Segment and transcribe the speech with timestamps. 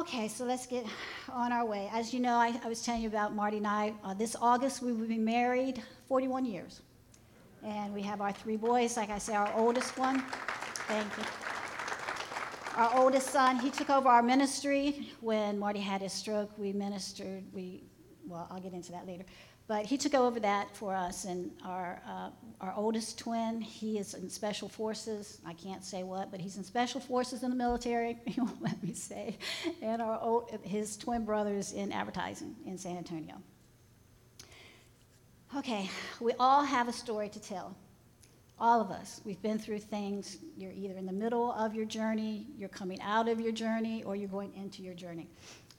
[0.00, 0.86] Okay, so let's get
[1.30, 1.90] on our way.
[1.92, 3.92] As you know, I, I was telling you about Marty and I.
[4.02, 6.80] Uh, this August, we will be married 41 years.
[7.62, 8.96] And we have our three boys.
[8.96, 10.20] Like I say, our oldest one,
[10.88, 11.24] thank you.
[12.76, 16.50] Our oldest son, he took over our ministry when Marty had his stroke.
[16.56, 17.82] We ministered, we,
[18.26, 19.26] well, I'll get into that later.
[19.70, 22.30] But he took over that for us, and our, uh,
[22.60, 25.38] our oldest twin, he is in special forces.
[25.46, 28.18] I can't say what, but he's in special forces in the military.
[28.26, 29.38] He won't let me say.
[29.80, 33.36] And our old, his twin brother's in advertising in San Antonio.
[35.56, 37.76] Okay, we all have a story to tell.
[38.58, 39.20] All of us.
[39.24, 40.38] We've been through things.
[40.56, 44.16] You're either in the middle of your journey, you're coming out of your journey, or
[44.16, 45.28] you're going into your journey.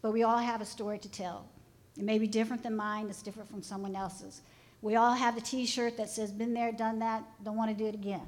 [0.02, 1.50] But we all have a story to tell.
[1.98, 4.42] It may be different than mine, it's different from someone else's.
[4.82, 7.78] We all have the t shirt that says, Been there, done that, don't want to
[7.78, 8.28] do it again.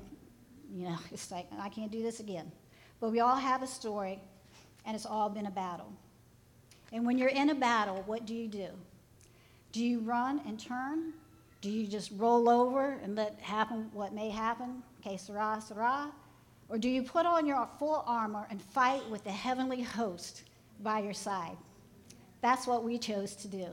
[0.74, 2.52] You know, it's like, I can't do this again.
[3.00, 4.20] But we all have a story,
[4.86, 5.92] and it's all been a battle.
[6.92, 8.68] And when you're in a battle, what do you do?
[9.72, 11.14] Do you run and turn?
[11.62, 14.84] Do you just roll over and let happen what may happen?
[15.00, 16.12] Okay, sarah, sarah.
[16.70, 20.44] Or do you put on your full armor and fight with the heavenly host
[20.82, 21.58] by your side?
[22.44, 23.68] That's what we chose to do.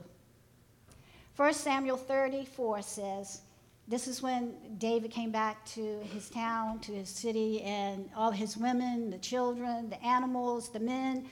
[1.35, 3.41] 1 Samuel 34 says,
[3.85, 8.55] this is when David came back to his town, to his city, and all his
[8.55, 11.25] women, the children, the animals, the men,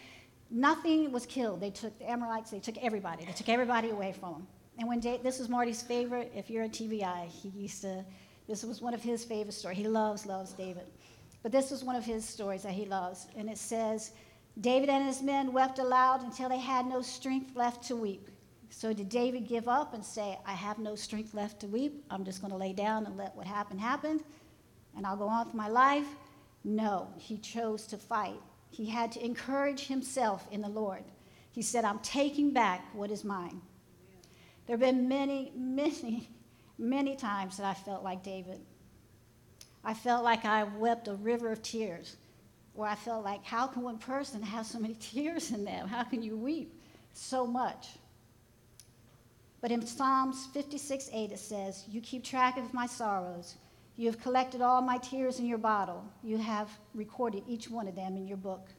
[0.52, 1.62] nothing was killed.
[1.62, 3.24] They took the Amorites, they took everybody.
[3.24, 4.48] They took everybody away from them.
[4.78, 8.04] And when this was Marty's favorite, if you're a TBI, he used to,
[8.50, 9.78] this was one of his favorite stories.
[9.78, 10.88] He loves, loves David.
[11.42, 13.28] But this was one of his stories that he loves.
[13.38, 14.12] And it says,
[14.60, 18.30] David and his men wept aloud until they had no strength left to weep.
[18.70, 22.04] So did David give up and say, I have no strength left to weep?
[22.10, 24.22] I'm just going to lay down and let what happened happen
[24.96, 26.08] and I'll go on with my life?
[26.64, 28.40] No, he chose to fight.
[28.70, 31.04] He had to encourage himself in the Lord.
[31.52, 33.62] He said, I'm taking back what is mine.
[34.66, 36.30] There have been many, many,
[36.78, 38.60] many times that I felt like David.
[39.84, 42.18] I felt like I wept a river of tears
[42.80, 45.88] where I felt like, how can one person have so many tears in them?
[45.88, 46.74] How can you weep
[47.14, 47.90] so much?
[49.60, 53.56] But in Psalms 56 8, it says, You keep track of my sorrows.
[53.98, 56.06] You have collected all my tears in your bottle.
[56.24, 58.70] You have recorded each one of them in your book.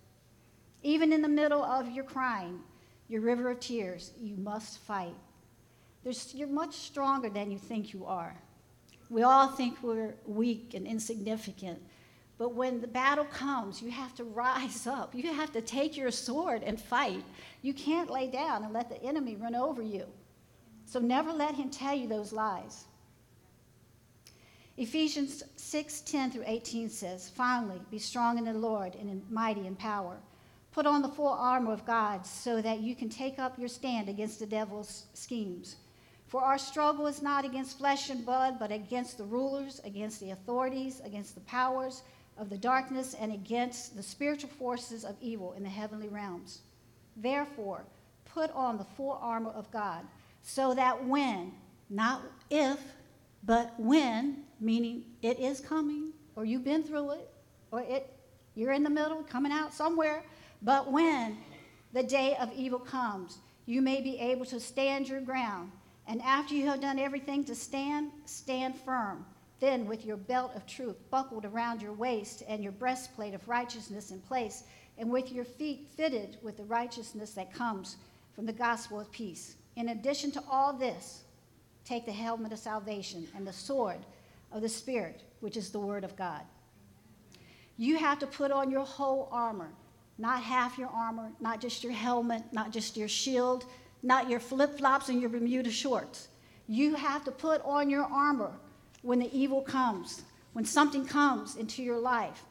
[0.82, 2.60] Even in the middle of your crying,
[3.08, 5.14] your river of tears, you must fight.
[6.02, 8.34] There's, you're much stronger than you think you are.
[9.10, 11.82] We all think we're weak and insignificant,
[12.40, 15.14] but when the battle comes, you have to rise up.
[15.14, 17.22] You have to take your sword and fight.
[17.60, 20.06] You can't lay down and let the enemy run over you.
[20.86, 22.86] So never let him tell you those lies.
[24.78, 29.76] Ephesians 6 10 through 18 says, Finally, be strong in the Lord and mighty in
[29.76, 30.16] power.
[30.72, 34.08] Put on the full armor of God so that you can take up your stand
[34.08, 35.76] against the devil's schemes.
[36.26, 40.30] For our struggle is not against flesh and blood, but against the rulers, against the
[40.30, 42.02] authorities, against the powers
[42.40, 46.62] of the darkness and against the spiritual forces of evil in the heavenly realms.
[47.16, 47.84] Therefore,
[48.24, 50.04] put on the full armor of God,
[50.42, 51.52] so that when,
[51.90, 52.78] not if,
[53.44, 57.30] but when, meaning it is coming, or you've been through it,
[57.70, 58.10] or it,
[58.54, 60.24] you're in the middle, coming out somewhere,
[60.62, 61.36] but when
[61.92, 65.70] the day of evil comes, you may be able to stand your ground.
[66.06, 69.26] And after you have done everything to stand, stand firm.
[69.60, 74.10] Then, with your belt of truth buckled around your waist and your breastplate of righteousness
[74.10, 74.64] in place,
[74.96, 77.96] and with your feet fitted with the righteousness that comes
[78.34, 79.56] from the gospel of peace.
[79.76, 81.24] In addition to all this,
[81.84, 83.98] take the helmet of salvation and the sword
[84.50, 86.42] of the Spirit, which is the word of God.
[87.76, 89.70] You have to put on your whole armor,
[90.18, 93.64] not half your armor, not just your helmet, not just your shield,
[94.02, 96.28] not your flip flops and your Bermuda shorts.
[96.66, 98.52] You have to put on your armor
[99.02, 100.22] when the evil comes,
[100.52, 102.44] when something comes into your life.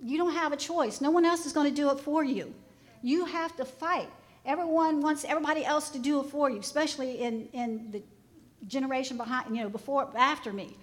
[0.00, 1.00] You don't have a choice.
[1.00, 2.54] No one else is going to do it for you.
[3.02, 4.08] You have to fight.
[4.44, 8.02] Everyone wants everybody else to do it for you, especially in, in the
[8.66, 10.76] generation behind, you know, before, after me.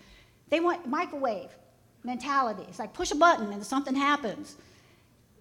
[0.50, 1.50] They want microwave
[2.04, 2.63] mentality.
[2.68, 4.56] It's like push a button and something happens.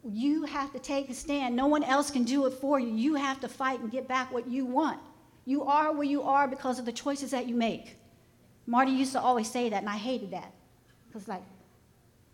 [0.04, 1.56] You have to take a stand.
[1.56, 2.88] No one else can do it for you.
[2.88, 5.00] You have to fight and get back what you want.
[5.46, 7.96] You are where you are because of the choices that you make.
[8.66, 10.52] Marty used to always say that, and I hated that.
[11.08, 11.42] Because, like,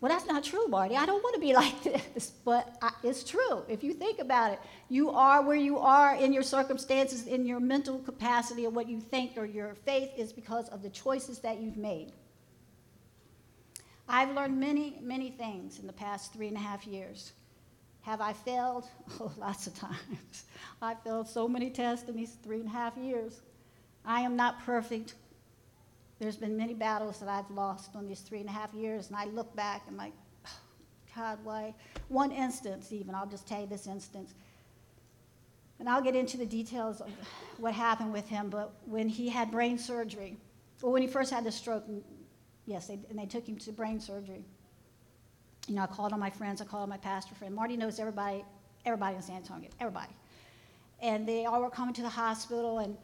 [0.01, 0.97] well, that's not true, Marty.
[0.97, 3.65] I don't want to be like this, but I, it's true.
[3.69, 7.61] If you think about it, you are where you are in your circumstances, in your
[7.61, 11.61] mental capacity, or what you think, or your faith is because of the choices that
[11.61, 12.13] you've made.
[14.09, 17.33] I've learned many, many things in the past three and a half years
[18.03, 18.87] Have I failed?
[19.21, 20.45] Oh, lots of times.
[20.83, 23.41] I failed so many tests in these three and a half years.
[24.05, 25.15] I am not perfect.
[26.21, 29.17] There's been many battles that I've lost on these three and a half years, and
[29.17, 30.13] I look back and I'm like,
[30.47, 30.51] oh,
[31.17, 31.75] God, why?
[32.09, 34.35] One instance, even, I'll just tell you this instance.
[35.79, 37.11] And I'll get into the details of
[37.57, 40.37] what happened with him, but when he had brain surgery,
[40.83, 42.03] well, when he first had the stroke, mm,
[42.67, 44.45] yes, they, and they took him to brain surgery.
[45.69, 47.55] You know, I called on my friends, I called on my pastor friend.
[47.55, 48.45] Marty knows everybody,
[48.85, 50.13] everybody in San Antonio, everybody.
[51.01, 52.99] And they all were coming to the hospital, and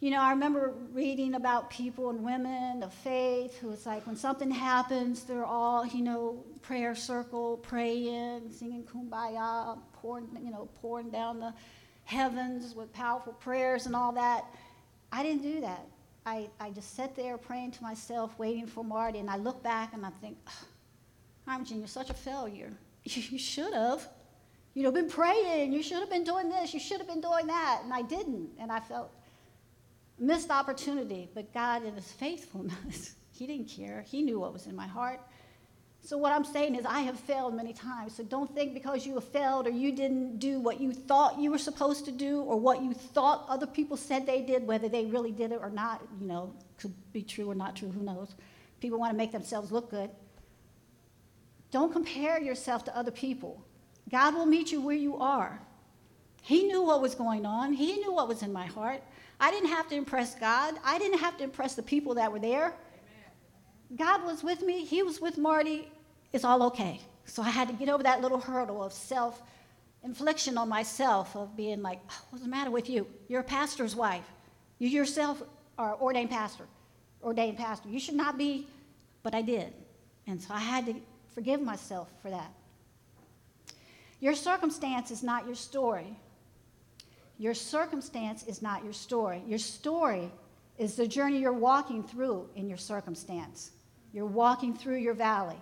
[0.00, 4.14] you know, I remember reading about people and women of faith who it's like when
[4.14, 11.10] something happens, they're all, you know, prayer circle, praying, singing kumbaya, pouring, you know, pouring
[11.10, 11.52] down the
[12.04, 14.44] heavens with powerful prayers and all that.
[15.10, 15.84] I didn't do that.
[16.24, 19.94] I, I just sat there praying to myself, waiting for Marty, and I look back
[19.94, 20.36] and I think,
[21.46, 22.72] I'm you're such a failure.
[23.04, 24.06] You should have.
[24.74, 25.72] You know, been praying.
[25.72, 26.74] You should have been doing this.
[26.74, 27.80] You should have been doing that.
[27.82, 28.50] And I didn't.
[28.60, 29.10] And I felt
[30.18, 31.28] missed opportunity.
[31.34, 34.04] But God, in His faithfulness, He didn't care.
[34.08, 35.20] He knew what was in my heart.
[36.00, 38.16] So, what I'm saying is, I have failed many times.
[38.16, 41.50] So, don't think because you have failed or you didn't do what you thought you
[41.50, 45.04] were supposed to do or what you thought other people said they did, whether they
[45.06, 48.34] really did it or not, you know, could be true or not true, who knows.
[48.80, 50.10] People want to make themselves look good.
[51.70, 53.64] Don't compare yourself to other people.
[54.10, 55.60] God will meet you where you are.
[56.42, 59.02] He knew what was going on, He knew what was in my heart.
[59.40, 62.40] I didn't have to impress God, I didn't have to impress the people that were
[62.40, 62.74] there.
[63.96, 65.90] God was with me, He was with Marty.
[66.32, 67.00] It's all okay.
[67.24, 69.42] So I had to get over that little hurdle of self
[70.04, 73.06] infliction on myself, of being like, oh, what's the matter with you?
[73.28, 74.24] You're a pastor's wife.
[74.78, 75.42] You yourself
[75.76, 76.64] are ordained pastor,
[77.22, 77.88] ordained pastor.
[77.88, 78.68] You should not be,
[79.22, 79.72] but I did.
[80.26, 80.94] And so I had to
[81.34, 82.52] forgive myself for that.
[84.20, 86.16] Your circumstance is not your story.
[87.38, 89.42] Your circumstance is not your story.
[89.46, 90.30] Your story
[90.76, 93.70] is the journey you're walking through in your circumstance.
[94.12, 95.56] You're walking through your valley.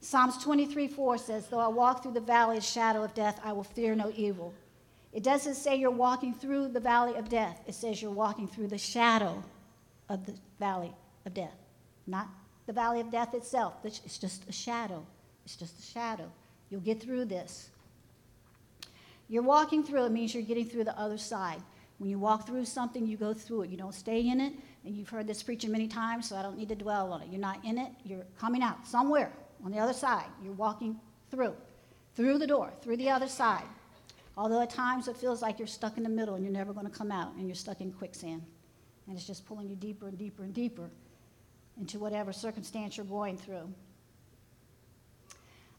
[0.00, 3.52] Psalms 23 4 says, Though I walk through the valley of shadow of death, I
[3.52, 4.54] will fear no evil.
[5.12, 8.68] It doesn't say you're walking through the valley of death, it says you're walking through
[8.68, 9.42] the shadow
[10.08, 10.92] of the valley
[11.26, 11.56] of death,
[12.06, 12.28] not
[12.66, 13.74] the valley of death itself.
[13.82, 15.04] It's just a shadow.
[15.44, 16.30] It's just a shadow.
[16.70, 17.70] You'll get through this.
[19.28, 21.62] You're walking through it means you're getting through the other side.
[21.98, 23.70] When you walk through something, you go through it.
[23.70, 24.52] You don't stay in it.
[24.84, 27.28] And you've heard this preaching many times, so I don't need to dwell on it.
[27.30, 29.32] You're not in it, you're coming out somewhere
[29.64, 30.26] on the other side.
[30.42, 30.98] You're walking
[31.30, 31.54] through,
[32.14, 33.64] through the door, through the other side.
[34.36, 36.86] Although at times it feels like you're stuck in the middle and you're never going
[36.86, 38.42] to come out and you're stuck in quicksand.
[39.08, 40.88] And it's just pulling you deeper and deeper and deeper
[41.78, 43.72] into whatever circumstance you're going through.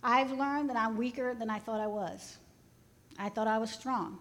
[0.04, 2.38] I've learned that I'm weaker than I thought I was.
[3.20, 4.18] I thought I was strong.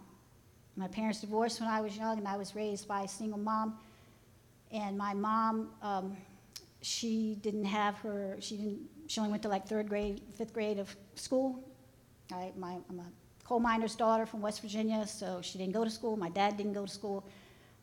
[0.76, 3.78] My parents divorced when I was young, and I was raised by a single mom.
[4.72, 6.16] And my mom, um,
[6.82, 10.78] she didn't have her, she didn't, she only went to like third grade, fifth grade
[10.78, 11.64] of school.
[12.32, 13.06] I, my, I'm a
[13.44, 16.16] coal miner's daughter from West Virginia, so she didn't go to school.
[16.16, 17.24] My dad didn't go to school.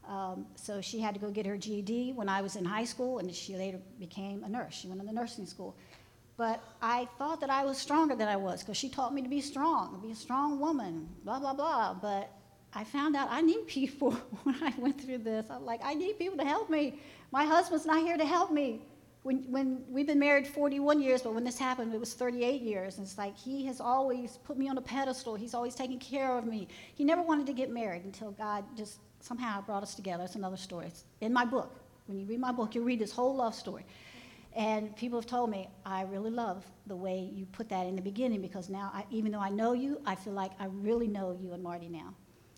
[0.08, 3.18] Um, so she had to go get her GED when I was in high school,
[3.20, 4.76] and she later became a nurse.
[4.76, 5.76] She went to the nursing school.
[6.38, 9.30] But I thought that I was stronger than I was because she taught me to
[9.30, 11.94] be strong, to be a strong woman, blah, blah, blah.
[11.94, 12.30] But
[12.74, 14.12] I found out I need people
[14.44, 15.46] when I went through this.
[15.50, 17.00] I'm like, I need people to help me.
[17.32, 18.82] My husband's not here to help me.
[19.24, 22.98] When, when we've been married 41 years, but when this happened, it was 38 years.
[22.98, 25.36] And it's like he has always put me on a pedestal.
[25.36, 26.68] He's always taken care of me.
[26.94, 30.26] He never wanted to get married until God just somehow brought us together.
[30.26, 30.88] It's another story.
[30.88, 31.80] It's in my book.
[32.06, 33.86] When you read my book, you read this whole love story.
[34.56, 38.02] And people have told me, I really love the way you put that in the
[38.02, 41.38] beginning because now, I, even though I know you, I feel like I really know
[41.40, 42.14] you and Marty now.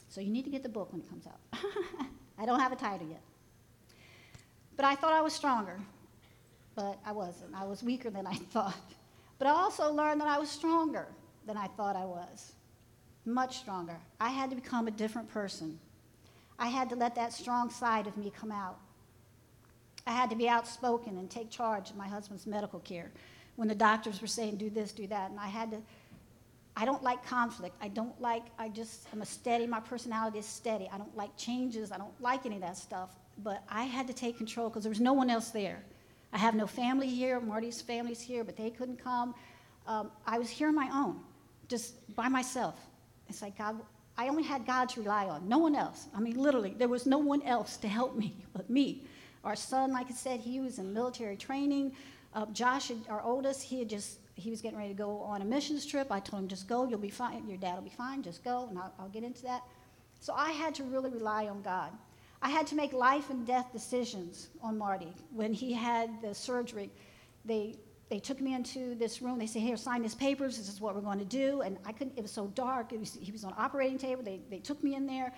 [0.08, 1.40] So you need to get the book when it comes out.
[2.38, 3.22] I don't have a title yet.
[4.76, 5.80] But I thought I was stronger,
[6.76, 7.56] but I wasn't.
[7.56, 8.94] I was weaker than I thought.
[9.40, 11.08] But I also learned that I was stronger
[11.48, 12.54] than I thought I was,
[13.26, 13.98] much stronger.
[14.20, 15.80] I had to become a different person.
[16.60, 18.78] I had to let that strong side of me come out.
[20.08, 23.12] I had to be outspoken and take charge of my husband's medical care
[23.58, 25.32] when the doctors were saying, do this, do that.
[25.32, 25.82] And I had to,
[26.76, 27.76] I don't like conflict.
[27.82, 30.90] I don't like, I just, I'm a steady, my personality is steady.
[30.94, 31.92] I don't like changes.
[31.92, 33.16] I don't like any of that stuff.
[33.44, 35.84] But I had to take control because there was no one else there.
[36.32, 37.40] I have no family here.
[37.40, 39.34] Marty's family's here, but they couldn't come.
[39.88, 41.20] Um, I was here on my own,
[41.68, 42.76] just by myself.
[43.28, 43.80] It's like God,
[44.18, 46.08] I only had God to rely on, no one else.
[46.16, 49.04] I mean, literally, there was no one else to help me but me.
[49.48, 51.94] Our son, like I said, he was in military training.
[52.34, 55.46] Uh, Josh, our oldest, he had just he was getting ready to go on a
[55.46, 56.12] missions trip.
[56.12, 57.48] I told him, just go, you'll be fine.
[57.48, 59.64] Your dad will be fine, just go, and I'll, I'll get into that.
[60.20, 61.94] So I had to really rely on God.
[62.42, 65.14] I had to make life and death decisions on Marty.
[65.34, 66.92] When he had the surgery,
[67.46, 67.78] they,
[68.10, 69.40] they took me into this room.
[69.40, 70.58] They said, Here, sign these papers.
[70.58, 71.62] This is what we're going to do.
[71.62, 72.92] And I couldn't, it was so dark.
[72.92, 74.24] Was, he was on operating table.
[74.24, 75.32] They, they took me in there.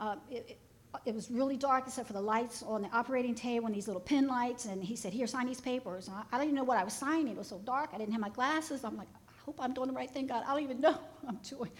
[0.00, 0.58] Uh, it,
[1.06, 4.00] it was really dark except for the lights on the operating table and these little
[4.00, 4.66] pin lights.
[4.66, 6.08] And he said, Here, sign these papers.
[6.08, 7.28] I, I didn't even know what I was signing.
[7.28, 7.90] It was so dark.
[7.94, 8.84] I didn't have my glasses.
[8.84, 10.44] I'm like, I hope I'm doing the right thing, God.
[10.46, 11.70] I don't even know I'm doing.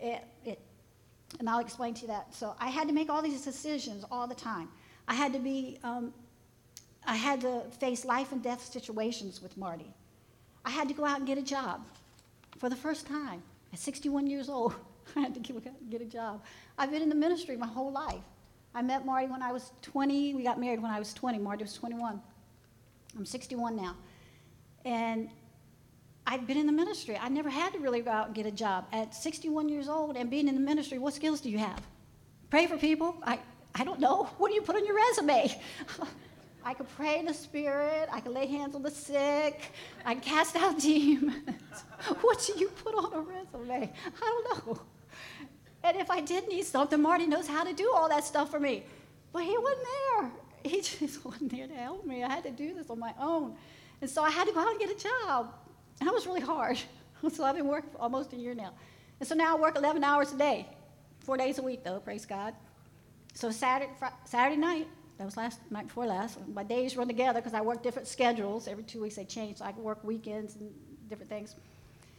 [0.00, 0.60] It, it,
[1.38, 2.34] and I'll explain to you that.
[2.34, 4.68] So I had to make all these decisions all the time.
[5.08, 6.12] I had to be, um,
[7.04, 9.92] I had to face life and death situations with Marty.
[10.64, 11.84] I had to go out and get a job
[12.58, 13.42] for the first time
[13.72, 14.74] at 61 years old.
[15.16, 16.42] I had to get a job.
[16.78, 18.22] I've been in the ministry my whole life.
[18.74, 20.34] I met Marty when I was 20.
[20.34, 21.38] We got married when I was 20.
[21.38, 22.20] Marty was 21.
[23.16, 23.96] I'm 61 now.
[24.84, 25.28] And
[26.26, 27.18] I'd been in the ministry.
[27.20, 28.86] I never had to really go out and get a job.
[28.92, 31.80] At 61 years old and being in the ministry, what skills do you have?
[32.50, 33.16] Pray for people?
[33.22, 33.38] I,
[33.74, 34.24] I don't know.
[34.38, 35.60] What do you put on your resume?
[36.64, 38.08] I could pray in the Spirit.
[38.12, 39.72] I could lay hands on the sick.
[40.04, 41.34] I could cast out demons.
[42.20, 43.92] what do you put on a resume?
[44.22, 44.80] I don't know.
[45.84, 48.60] And if I did need something, Marty knows how to do all that stuff for
[48.60, 48.84] me.
[49.32, 50.30] But he wasn't there.
[50.64, 52.22] He just wasn't there to help me.
[52.22, 53.56] I had to do this on my own.
[54.00, 55.52] And so I had to go out and get a job.
[55.98, 56.78] And that was really hard.
[57.32, 58.72] so I've been working for almost a year now.
[59.18, 60.68] And so now I work 11 hours a day,
[61.18, 62.54] four days a week, though, praise God.
[63.34, 63.92] So Saturday,
[64.24, 64.86] Saturday night,
[65.18, 68.68] that was last night before last, my days run together because I work different schedules.
[68.68, 70.72] Every two weeks they change, so I work weekends and
[71.08, 71.54] different things.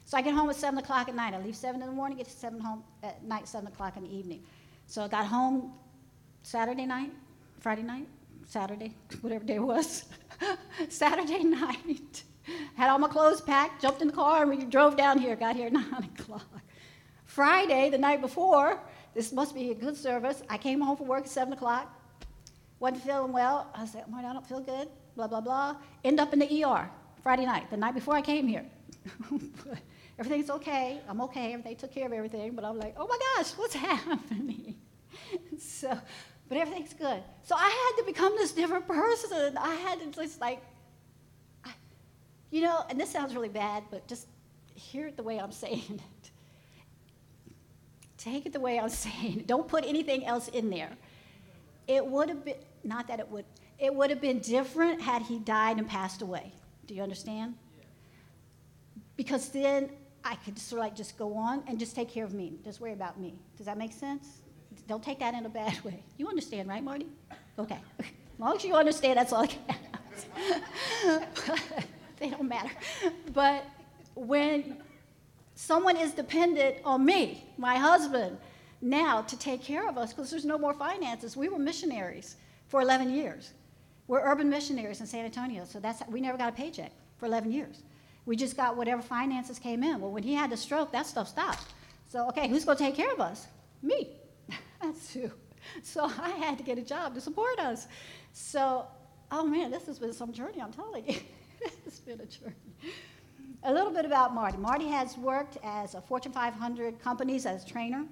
[0.05, 1.33] So I get home at 7 o'clock at night.
[1.33, 4.03] I leave 7 in the morning, get to 7 home at night, 7 o'clock in
[4.03, 4.43] the evening.
[4.87, 5.73] So I got home
[6.43, 7.11] Saturday night,
[7.59, 8.07] Friday night,
[8.45, 10.05] Saturday, whatever day it was,
[10.89, 12.23] Saturday night.
[12.75, 15.35] Had all my clothes packed, jumped in the car, and we drove down here.
[15.35, 16.45] Got here at 9 o'clock.
[17.25, 18.79] Friday, the night before,
[19.13, 20.43] this must be a good service.
[20.49, 21.91] I came home from work at 7 o'clock.
[22.79, 23.71] Wasn't feeling well.
[23.73, 24.89] I said, Marty, I don't feel good.
[25.15, 25.77] Blah, blah, blah.
[26.03, 26.89] End up in the ER
[27.21, 28.65] Friday night, the night before I came here.
[30.23, 31.01] Everything's okay.
[31.09, 31.55] I'm okay.
[31.63, 32.55] They took care of everything.
[32.55, 34.75] But I'm like, oh my gosh, what's happening?
[35.59, 35.97] so,
[36.47, 37.21] but everything's good.
[37.43, 39.57] So I had to become this different person.
[39.57, 40.61] I had to just like
[42.53, 44.27] you know, and this sounds really bad, but just
[44.75, 46.31] hear it the way I'm saying it.
[48.15, 49.47] Take it the way I'm saying it.
[49.47, 50.91] Don't put anything else in there.
[51.87, 53.45] It would have been, not that it would,
[53.79, 56.53] it would have been different had he died and passed away.
[56.85, 57.55] Do you understand?
[59.17, 59.89] Because then
[60.23, 62.79] I could sort of like just go on and just take care of me, just
[62.79, 63.35] worry about me.
[63.57, 64.41] Does that make sense?
[64.87, 66.03] Don't take that in a bad way.
[66.17, 67.07] You understand, right, Marty?
[67.57, 67.77] Okay.
[67.99, 68.05] As
[68.39, 69.59] long as you understand, that's all I can
[72.19, 72.71] they don't matter.
[73.33, 73.65] But
[74.15, 74.77] when
[75.55, 78.37] someone is dependent on me, my husband,
[78.81, 81.37] now to take care of us, because there's no more finances.
[81.37, 82.35] We were missionaries
[82.67, 83.53] for 11 years.
[84.07, 87.51] We're urban missionaries in San Antonio, so that's we never got a paycheck for 11
[87.51, 87.83] years.
[88.25, 89.99] We just got whatever finances came in.
[89.99, 91.73] Well, when he had the stroke, that stuff stopped.
[92.07, 93.47] So, okay, who's going to take care of us?
[93.81, 94.09] Me.
[94.81, 95.31] that's who.
[95.81, 97.87] So I had to get a job to support us.
[98.33, 98.85] So,
[99.31, 101.15] oh man, this has been some journey, I'm telling you.
[101.85, 102.55] it's been a journey.
[103.63, 104.57] A little bit about Marty.
[104.57, 108.05] Marty has worked as a Fortune 500 companies as a trainer.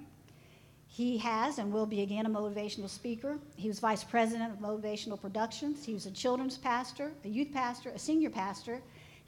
[0.86, 3.38] He has and will be again a motivational speaker.
[3.56, 5.84] He was vice president of Motivational Productions.
[5.84, 8.80] He was a children's pastor, a youth pastor, a senior pastor.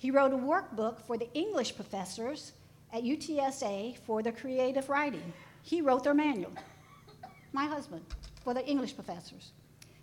[0.04, 2.52] He wrote a workbook for the English professors
[2.92, 5.32] at UTSA for the creative writing.
[5.62, 6.52] He wrote their manual.
[7.54, 8.04] My husband,
[8.42, 9.52] for the English professors.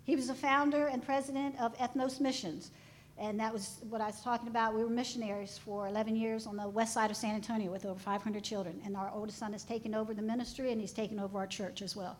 [0.03, 2.72] He was the founder and president of Ethnos Missions,
[3.20, 4.74] and that was what I was talking about.
[4.74, 8.00] We were missionaries for 11 years on the west side of San Antonio with over
[8.00, 8.81] 500 children.
[8.84, 11.84] And our oldest son has taken over the ministry and he's taken over our church
[11.84, 12.17] as well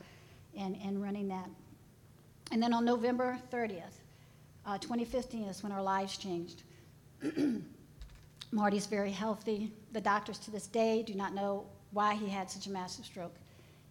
[0.56, 1.50] and, and running that.
[2.52, 3.98] And then on November 30th,
[4.68, 6.62] uh, 2015 is when our lives changed.
[8.52, 9.72] Marty's very healthy.
[9.94, 13.36] The doctors to this day do not know why he had such a massive stroke.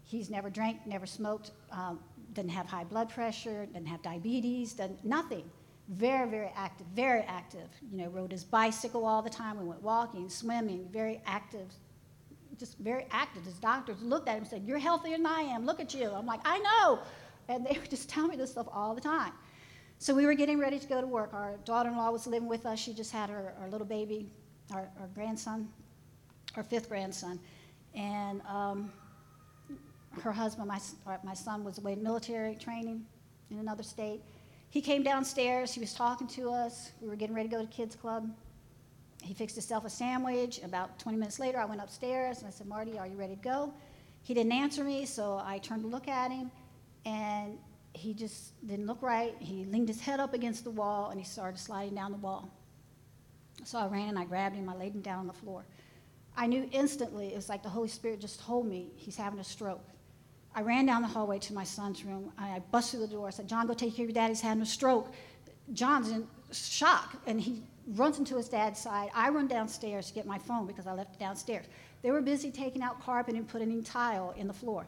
[0.04, 2.00] He's never drank, never smoked, um,
[2.32, 5.50] didn't have high blood pressure, didn't have diabetes, done nothing
[5.90, 7.68] very, very active, very active.
[7.90, 9.58] You know, rode his bicycle all the time.
[9.58, 11.66] We went walking, swimming, very active,
[12.58, 13.44] just very active.
[13.44, 15.66] His doctors looked at him and said, You're healthier than I am.
[15.66, 16.10] Look at you.
[16.10, 17.00] I'm like, I know.
[17.48, 19.32] And they would just tell me this stuff all the time.
[20.02, 21.34] So we were getting ready to go to work.
[21.34, 22.78] Our daughter in law was living with us.
[22.78, 24.30] She just had her, little baby,
[24.72, 25.68] our, our grandson,
[26.56, 27.38] our fifth grandson.
[27.94, 28.90] And um,
[30.22, 30.80] her husband, my,
[31.22, 33.04] my son, was away in military training
[33.50, 34.22] in another state.
[34.70, 36.92] He came downstairs, he was talking to us.
[37.02, 38.26] We were getting ready to go to kids' club.
[39.22, 40.62] he fixed himself a sandwich.
[40.64, 43.42] About 20 minutes later, I went upstairs and I said, Marty, are you ready to
[43.42, 43.74] go?
[44.22, 46.50] He didn't answer me, so I turned to look at him,
[47.04, 47.58] and
[47.92, 49.34] he just didn't look right.
[49.38, 52.50] He leaned his head up against the wall and he started sliding down the wall.
[53.64, 55.64] So I ran and I grabbed him, I laid him down on the floor.
[56.36, 59.44] I knew instantly, it was like the Holy Spirit just told me he's having a
[59.44, 59.84] stroke.
[60.54, 62.32] I ran down the hallway to my son's room.
[62.38, 63.28] I busted through the door.
[63.28, 64.28] I said, John, go take care of your dad.
[64.28, 65.12] He's having a stroke.
[65.72, 69.10] John's in shock, and he runs into his dad's side.
[69.14, 71.66] I run downstairs to get my phone because I left it downstairs.
[72.02, 74.86] They were busy taking out carpet and putting in tile in the floor.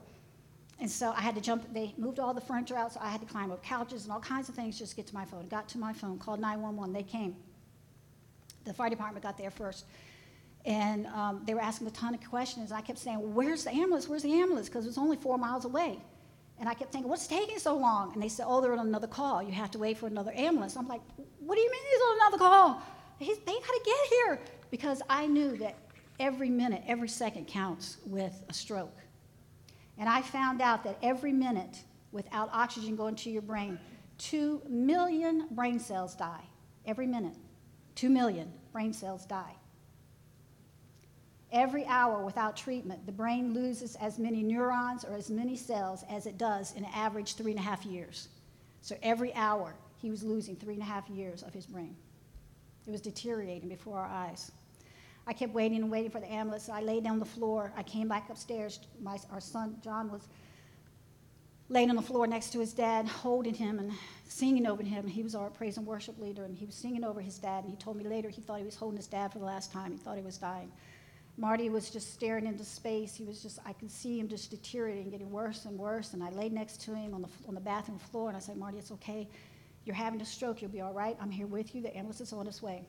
[0.82, 3.20] And so I had to jump, they moved all the furniture out, so I had
[3.20, 5.46] to climb up couches and all kinds of things just to get to my phone.
[5.46, 6.92] Got to my phone, called 911.
[6.92, 7.36] They came.
[8.64, 9.84] The fire department got there first.
[10.64, 12.72] And um, they were asking a ton of questions.
[12.72, 14.08] I kept saying, well, Where's the ambulance?
[14.08, 14.68] Where's the ambulance?
[14.68, 16.00] Because it was only four miles away.
[16.58, 18.12] And I kept thinking, What's taking so long?
[18.14, 19.40] And they said, Oh, they're on another call.
[19.40, 20.76] You have to wait for another ambulance.
[20.76, 21.02] I'm like,
[21.38, 22.82] What do you mean he's on another call?
[23.20, 24.40] He's, they got to get here.
[24.72, 25.76] Because I knew that
[26.18, 29.01] every minute, every second counts with a stroke.
[29.98, 31.82] And I found out that every minute
[32.12, 33.78] without oxygen going to your brain,
[34.18, 36.44] two million brain cells die.
[36.86, 37.34] Every minute,
[37.94, 39.54] two million brain cells die.
[41.52, 46.26] Every hour without treatment, the brain loses as many neurons or as many cells as
[46.26, 48.28] it does in an average three and a half years.
[48.80, 51.94] So every hour, he was losing three and a half years of his brain.
[52.86, 54.50] It was deteriorating before our eyes.
[55.26, 56.68] I kept waiting and waiting for the ambulance.
[56.68, 57.72] I laid down on the floor.
[57.76, 58.80] I came back upstairs.
[59.00, 60.28] My, our son, John, was
[61.68, 63.92] laying on the floor next to his dad, holding him and
[64.28, 65.06] singing over him.
[65.06, 67.64] He was our praise and worship leader, and he was singing over his dad.
[67.64, 69.72] And he told me later he thought he was holding his dad for the last
[69.72, 69.92] time.
[69.92, 70.72] He thought he was dying.
[71.38, 73.14] Marty was just staring into space.
[73.14, 76.12] He was just, I could see him just deteriorating, getting worse and worse.
[76.12, 78.56] And I laid next to him on the, on the bathroom floor, and I said,
[78.56, 79.28] Marty, it's okay.
[79.84, 80.60] You're having a stroke.
[80.60, 81.16] You'll be all right.
[81.20, 81.80] I'm here with you.
[81.80, 82.84] The ambulance is on its way.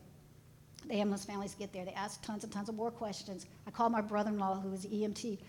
[0.88, 1.86] The ambulance families get there.
[1.86, 3.46] They ask tons and tons of more questions.
[3.68, 5.40] I called my brother-in-law, who was EMT,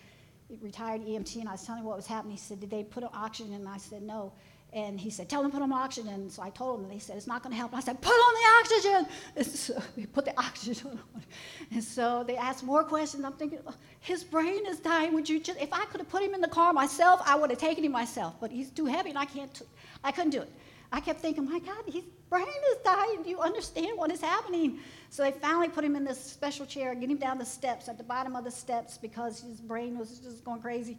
[0.61, 2.37] retired EMT, and I was telling him what was happening.
[2.37, 3.55] He said, did they put on oxygen?
[3.55, 4.33] And I said, no.
[4.73, 6.29] And he said, tell them to put on oxygen.
[6.29, 7.71] So I told him, and they said, it's not going to help.
[7.71, 9.07] And I said, put on the oxygen.
[9.37, 11.23] And so we put the oxygen on.
[11.71, 13.25] And so they asked more questions.
[13.25, 15.15] I'm thinking, oh, his brain is dying.
[15.15, 17.51] Would you just, if I could have put him in the car myself, I would
[17.51, 18.35] have taken him myself.
[18.41, 19.63] But he's too heavy, and I can't,
[20.03, 20.51] I couldn't do it.
[20.95, 23.23] I kept thinking, my God, his brain is dying.
[23.25, 24.79] Do you understand what is happening?
[25.11, 27.99] So they finally put him in this special chair, get him down the steps, at
[27.99, 30.99] the bottom of the steps, because his brain was just going crazy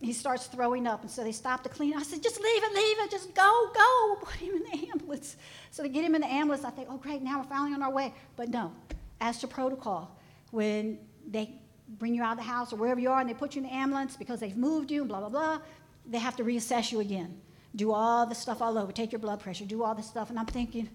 [0.00, 1.02] he starts throwing up.
[1.02, 1.94] And so they stop to clean.
[1.94, 4.16] I said, just leave it, leave it, just go, go.
[4.22, 5.36] Put him in the ambulance.
[5.70, 6.64] So they get him in the ambulance.
[6.64, 8.14] I think, oh, great, now we're finally on our way.
[8.36, 8.72] But no,
[9.20, 10.18] as to protocol,
[10.50, 10.98] when
[11.28, 11.54] they
[11.98, 13.68] bring you out of the house or wherever you are and they put you in
[13.68, 15.58] the ambulance because they've moved you, and blah, blah, blah,
[16.06, 17.38] they have to reassess you again.
[17.76, 20.30] Do all the stuff all over, take your blood pressure, do all this stuff.
[20.30, 20.88] And I'm thinking,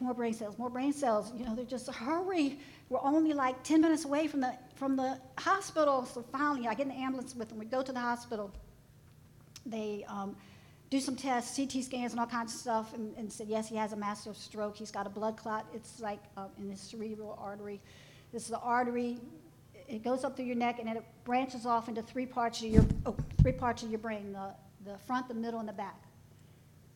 [0.00, 1.32] more brain cells, more brain cells.
[1.36, 2.58] You know, they're just hurry.
[2.88, 6.04] We're only like 10 minutes away from the from the hospital.
[6.06, 7.58] So finally, I get in the ambulance with them.
[7.58, 8.50] We go to the hospital.
[9.66, 10.36] They um,
[10.90, 13.76] do some tests, CT scans, and all kinds of stuff, and, and, said yes, he
[13.76, 14.76] has a massive stroke.
[14.76, 15.66] He's got a blood clot.
[15.74, 17.80] It's like uh, in his cerebral artery.
[18.32, 19.18] This is the artery.
[19.88, 22.68] It goes up through your neck, and then it branches off into three parts of
[22.68, 24.50] your oh, three parts of your brain: the
[24.88, 26.02] the front, the middle, and the back.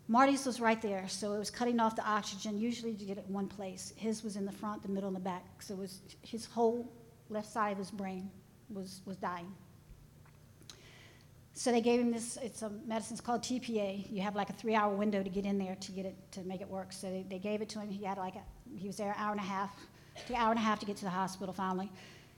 [0.09, 2.59] Marty's was right there, so it was cutting off the oxygen.
[2.59, 3.93] Usually you get it one place.
[3.97, 5.63] His was in the front, the middle, and the back.
[5.63, 6.93] So it was his whole
[7.29, 8.31] left side of his brain
[8.71, 9.53] was, was dying.
[11.55, 14.11] So they gave him this, it's a medicine, it's called TPA.
[14.11, 16.43] You have like a three hour window to get in there to get it, to
[16.45, 16.93] make it work.
[16.93, 17.91] So they, they gave it to him.
[17.91, 18.43] He had like a,
[18.75, 19.75] he was there an hour and a half,
[20.27, 21.91] took an hour and a half to get to the hospital finally.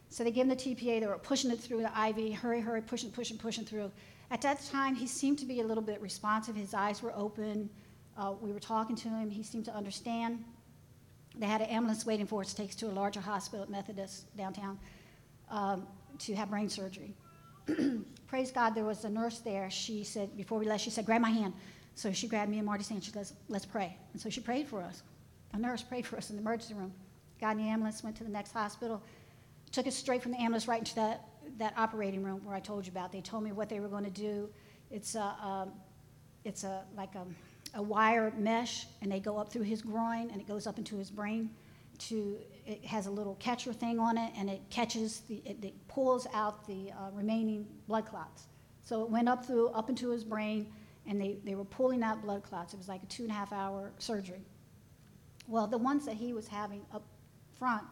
[0.09, 1.01] So they gave him the TPA.
[1.01, 3.91] They were pushing it through the IV, hurry, hurry, pushing, pushing, pushing through.
[4.35, 6.57] At that time, he seemed to be a little bit responsive.
[6.57, 7.71] His eyes were open.
[8.19, 9.31] Uh, we were talking to him.
[9.31, 10.43] He seemed to understand.
[11.37, 13.71] They had an ambulance waiting for us to take us to a larger hospital at
[13.71, 14.77] Methodist downtown
[15.51, 15.87] um,
[16.19, 17.15] to have brain surgery.
[18.27, 19.71] Praise God, there was a nurse there.
[19.71, 21.55] She said, before we left, she said, grab my hand.
[21.95, 23.05] So she grabbed me and Marty's hand.
[23.05, 23.97] She said, let's, let's pray.
[24.15, 25.05] And so she prayed for us.
[25.53, 26.93] A nurse prayed for us in the emergency room.
[27.41, 29.01] Got in the ambulance, went to the next hospital,
[29.71, 31.25] took us straight from the ambulance right into that,
[31.59, 33.13] that operating room where I told you about.
[33.13, 34.49] They told me what they were going to do.
[34.91, 35.73] It's a, um,
[36.45, 37.25] it's a like a,
[37.75, 40.97] a wire mesh, and they go up through his groin, and it goes up into
[40.97, 41.51] his brain.
[41.99, 45.89] To it has a little catcher thing on it, and it catches the it, it
[45.89, 48.45] pulls out the uh, remaining blood clots.
[48.83, 50.67] So it went up through up into his brain,
[51.07, 52.75] and they, they were pulling out blood clots.
[52.75, 54.41] It was like a two and a half hour surgery.
[55.49, 57.05] Well, the ones that he was having up
[57.59, 57.87] front,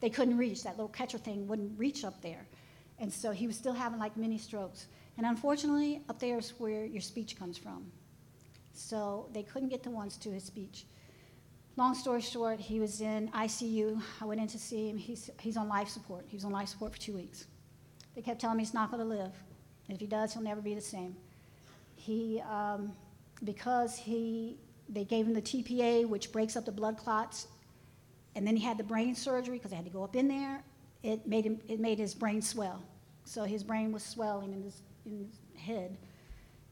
[0.00, 0.62] they couldn't reach.
[0.64, 2.46] That little catcher thing wouldn't reach up there.
[3.00, 4.86] And so he was still having like mini strokes.
[5.16, 7.90] And unfortunately, up there is where your speech comes from.
[8.72, 10.84] So they couldn't get the ones to his speech.
[11.76, 14.00] long story short, he was in ICU.
[14.20, 14.96] I went in to see him.
[14.96, 16.24] He's, he's on life support.
[16.28, 17.46] He was on life support for two weeks.
[18.14, 19.32] They kept telling me he's not going to live.
[19.88, 21.16] If he does, he'll never be the same.
[21.96, 22.92] He, um,
[23.44, 24.56] because he,
[24.88, 27.48] they gave him the TPA, which breaks up the blood clots,
[28.34, 30.62] and then he had the brain surgery because they had to go up in there.
[31.02, 32.82] It made him, it made his brain swell.
[33.24, 35.96] So his brain was swelling in his, in his head.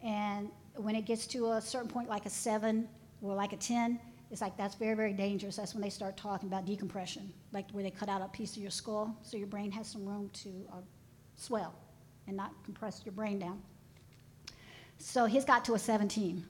[0.02, 2.88] And when it gets to a certain point, like a seven
[3.22, 3.98] or like a 10,
[4.30, 5.56] it's like that's very, very dangerous.
[5.56, 8.62] That's when they start talking about decompression, like where they cut out a piece of
[8.62, 10.76] your skull so your brain has some room to uh,
[11.36, 11.74] swell
[12.26, 13.62] and not compress your brain down.
[14.98, 16.44] So he's got to a 17.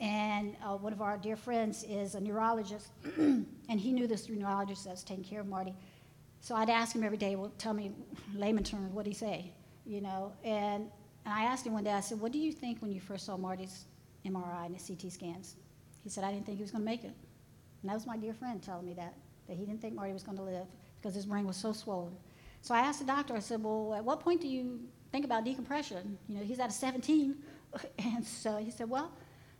[0.00, 4.84] And uh, one of our dear friends is a neurologist, and he knew this neurologist
[4.84, 5.74] that was taking care of Marty.
[6.40, 7.92] So I'd ask him every day, well, tell me,
[8.34, 9.52] layman terms, what did he say?
[9.84, 10.88] You know, and,
[11.24, 13.26] and I asked him one day, I said, what do you think when you first
[13.26, 13.84] saw Marty's
[14.24, 15.56] MRI and the CT scans?
[16.02, 17.14] He said, I didn't think he was going to make it.
[17.82, 19.14] And that was my dear friend telling me that,
[19.46, 22.12] that he didn't think Marty was going to live because his brain was so swollen.
[22.62, 24.80] So I asked the doctor, I said, well, at what point do you
[25.12, 26.18] think about decompression?
[26.28, 27.36] You know, he's at a 17.
[27.98, 29.12] And so he said, well,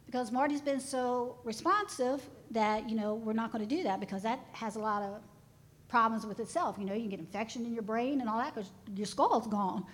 [0.06, 4.22] because Marty's been so responsive that, you know, we're not going to do that because
[4.22, 5.20] that has a lot of
[5.88, 6.76] problems with itself.
[6.78, 9.46] You know, you can get infection in your brain and all that because your skull's
[9.46, 9.84] gone.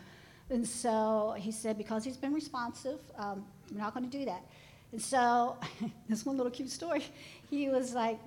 [0.50, 4.42] And so he said, because he's been responsive, um, we're not going to do that.
[4.92, 5.56] And so,
[6.08, 7.04] this one little cute story,
[7.50, 8.18] he was like,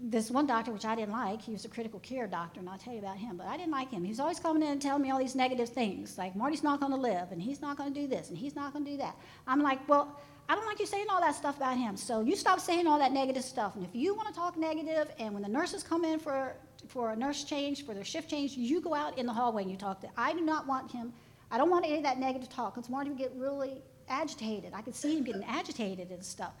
[0.00, 2.78] this one doctor, which I didn't like, he was a critical care doctor, and I'll
[2.78, 4.04] tell you about him, but I didn't like him.
[4.04, 6.78] He was always coming in and telling me all these negative things, like Marty's not
[6.78, 8.90] going to live, and he's not going to do this, and he's not going to
[8.92, 9.16] do that.
[9.46, 12.36] I'm like, well, I don't like you saying all that stuff about him, so you
[12.36, 13.74] stop saying all that negative stuff.
[13.74, 16.54] And if you want to talk negative, and when the nurses come in for,
[16.86, 19.70] for a nurse change, for their shift change, you go out in the hallway and
[19.70, 21.12] you talk to I do not want him,
[21.50, 24.72] I don't want any of that negative talk, because Marty would get really agitated.
[24.74, 26.52] I could see him getting agitated and stuff.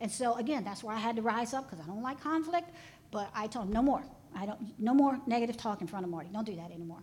[0.00, 2.70] And so again, that's where I had to rise up because I don't like conflict.
[3.10, 4.02] But I told him no more.
[4.34, 6.30] I don't no more negative talk in front of Marty.
[6.32, 7.02] Don't do that anymore.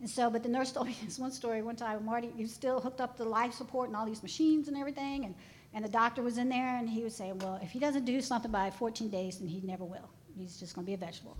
[0.00, 2.04] And so, but the nurse told me this one story one time.
[2.04, 5.34] Marty, he still hooked up to life support and all these machines and everything, and
[5.74, 8.20] and the doctor was in there, and he was saying, well, if he doesn't do
[8.20, 10.10] something by 14 days, then he never will.
[10.36, 11.36] He's just going to be a vegetable.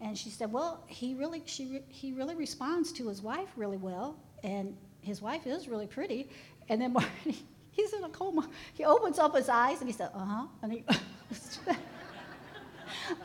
[0.00, 4.16] And she said, well, he really, she, he really responds to his wife really well,
[4.42, 6.28] and his wife is really pretty.
[6.68, 8.48] And then Marty, he's in a coma.
[8.74, 10.46] He opens up his eyes and he said, uh huh.
[10.62, 10.84] And he,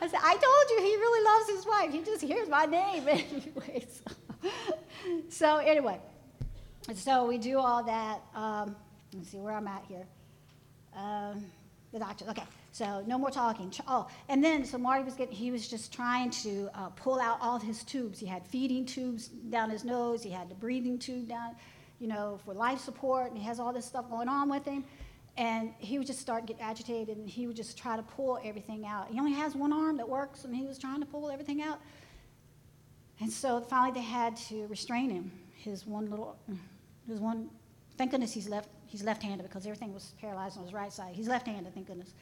[0.00, 1.92] I said, I told you he really loves his wife.
[1.92, 3.86] He just hears my name anyway.
[3.88, 4.50] So,
[5.28, 6.00] so anyway,
[6.94, 8.20] so we do all that.
[8.34, 8.76] Um,
[9.14, 10.06] let's see where I'm at here.
[10.94, 11.44] Um,
[11.92, 12.24] the doctor.
[12.28, 12.44] Okay.
[12.70, 13.72] So no more talking.
[13.86, 15.34] Oh, and then so Marty was getting.
[15.34, 18.20] He was just trying to uh, pull out all his tubes.
[18.20, 20.22] He had feeding tubes down his nose.
[20.22, 21.56] He had the breathing tube down,
[21.98, 23.30] you know, for life support.
[23.30, 24.84] And he has all this stuff going on with him.
[25.36, 28.84] And he would just start get agitated, and he would just try to pull everything
[28.84, 29.08] out.
[29.08, 31.80] He only has one arm that works, and he was trying to pull everything out.
[33.20, 35.30] And so finally, they had to restrain him.
[35.54, 36.36] His one little,
[37.08, 37.50] his one.
[37.96, 38.68] Thank goodness he's left.
[38.86, 41.14] He's left-handed because everything was paralyzed on his right side.
[41.14, 42.14] He's left-handed, thank goodness.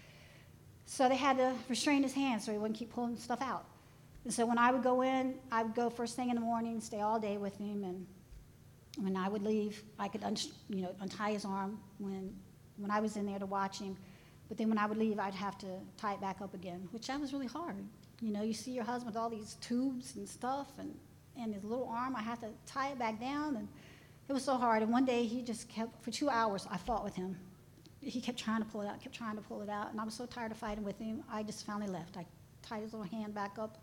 [0.87, 3.65] So they had to restrain his hands so he wouldn't keep pulling stuff out.
[4.25, 6.81] And so when I would go in, I would go first thing in the morning,
[6.81, 8.07] stay all day with him, and
[8.99, 10.37] when I would leave, I could un-
[10.69, 12.35] you know untie his arm when
[12.77, 13.97] when I was in there to watch him.
[14.49, 17.09] But then when I would leave, I'd have to tie it back up again, which
[17.09, 17.77] that was really hard.
[18.21, 20.95] You know, you see your husband with all these tubes and stuff, and,
[21.39, 23.69] and his little arm, I had to tie it back down, and
[24.29, 24.83] it was so hard.
[24.83, 27.37] And one day he just kept, for two hours, I fought with him.
[28.01, 30.05] He kept trying to pull it out, kept trying to pull it out, and I
[30.05, 32.17] was so tired of fighting with him, I just finally left.
[32.17, 32.27] I
[32.63, 33.79] tied his little hand back up,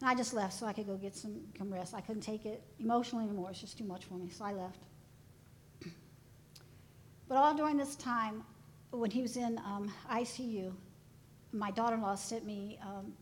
[0.00, 1.94] and I just left so I could go get some, some rest.
[1.94, 3.50] I couldn't take it emotionally anymore.
[3.50, 4.84] It's just too much for me, so I left.
[7.28, 8.44] But all during this time,
[8.90, 10.72] when he was in um, ICU,
[11.52, 13.12] my daughter-in-law sent me um,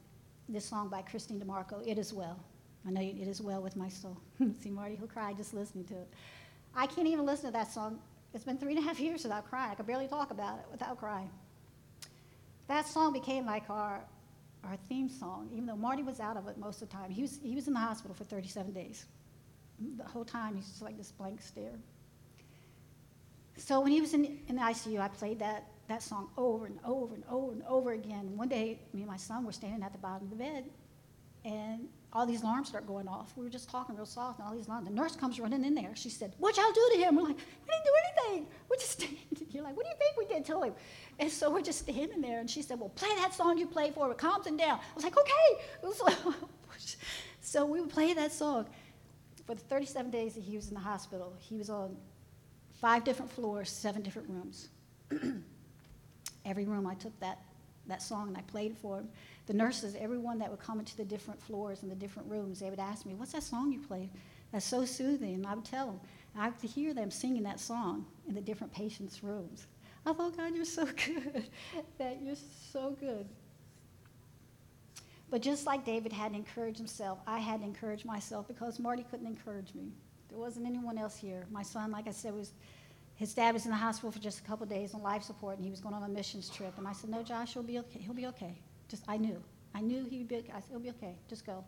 [0.48, 2.38] this song by Kristene DiMarco, It Is Well.
[2.86, 4.16] I know it is well with my soul.
[4.60, 6.12] See, Marty, he'll cry just listening to it.
[6.74, 8.00] I can't even listen to that song.
[8.34, 9.72] It's been three and a half years without crying.
[9.72, 11.30] I could barely talk about it without crying.
[12.68, 14.00] That song became like our,
[14.64, 17.10] our theme song, even though Marty was out of it most of the time.
[17.10, 19.04] He was, he was in the hospital for 37 days.
[19.96, 21.78] The whole time, he's just like this blank stare.
[23.58, 26.78] So when he was in, in the ICU, I played that, that song over and
[26.84, 28.34] over and over and over again.
[28.36, 30.64] One day, me and my son were standing at the bottom of the bed,
[31.44, 33.32] and all these alarms start going off.
[33.36, 34.86] We were just talking real soft, and all these alarms.
[34.86, 35.96] The nurse comes running in there.
[35.96, 38.46] She said, "What y'all do to him?" We're like, "We didn't do anything.
[38.68, 39.18] We're just standing."
[39.50, 40.74] You're like, "What do you think we did to him?"
[41.18, 43.94] And so we're just standing there, and she said, "Well, play that song you played
[43.94, 44.10] for.
[44.10, 45.62] It calms him down." I was like, "Okay."
[47.40, 48.66] so we would play that song.
[49.46, 51.96] For the 37 days that he was in the hospital, he was on
[52.80, 54.68] five different floors, seven different rooms.
[56.44, 57.38] Every room I took that
[57.86, 59.08] that song and I played it for him.
[59.46, 62.70] The nurses, everyone that would come into the different floors and the different rooms, they
[62.70, 64.08] would ask me, What's that song you play?
[64.52, 65.34] That's so soothing.
[65.34, 66.00] And I would tell them.
[66.36, 69.66] I could hear them singing that song in the different patients' rooms.
[70.06, 71.44] I thought, God, you're so good.
[71.98, 72.36] that you're
[72.72, 73.26] so good.
[75.30, 79.04] But just like David had to encourage himself, I had to encourage myself because Marty
[79.10, 79.92] couldn't encourage me.
[80.28, 81.46] There wasn't anyone else here.
[81.50, 82.52] My son, like I said, was
[83.16, 85.64] his dad was in the hospital for just a couple days on life support, and
[85.64, 86.74] he was going on a missions trip.
[86.76, 88.00] And I said, "No, Josh, he'll be okay.
[88.00, 88.58] He'll be okay."
[88.92, 89.42] Just I knew,
[89.74, 90.36] I knew he'd be.
[90.36, 90.52] Okay.
[90.52, 91.14] I said, "He'll be okay.
[91.28, 91.64] Just go."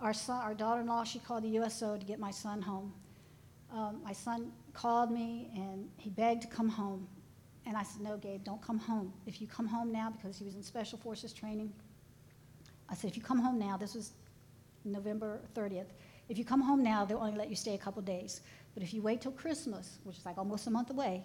[0.00, 2.92] Our son, our daughter-in-law, she called the USO to get my son home.
[3.72, 7.08] Um, my son called me and he begged to come home,
[7.66, 9.12] and I said, "No, Gabe, don't come home.
[9.26, 11.72] If you come home now, because he was in special forces training,
[12.88, 14.12] I said, if you come home now, this was
[14.84, 15.88] November 30th.
[16.28, 18.42] If you come home now, they'll only let you stay a couple days.
[18.74, 21.24] But if you wait till Christmas, which is like almost a month away,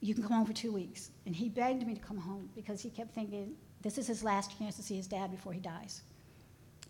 [0.00, 1.10] you can come home for two weeks.
[1.26, 4.58] And he begged me to come home because he kept thinking this is his last
[4.58, 6.02] chance to see his dad before he dies.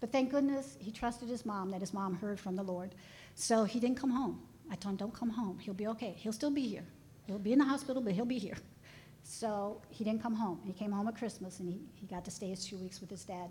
[0.00, 2.94] But thank goodness he trusted his mom, that his mom heard from the Lord.
[3.34, 4.40] So he didn't come home.
[4.70, 5.58] I told him, don't come home.
[5.58, 6.14] He'll be okay.
[6.18, 6.84] He'll still be here.
[7.26, 8.56] He'll be in the hospital, but he'll be here.
[9.22, 10.60] So he didn't come home.
[10.64, 13.10] He came home at Christmas and he, he got to stay his two weeks with
[13.10, 13.48] his dad.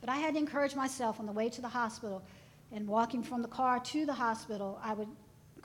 [0.00, 2.22] But I had to encourage myself on the way to the hospital
[2.72, 5.08] and walking from the car to the hospital, I would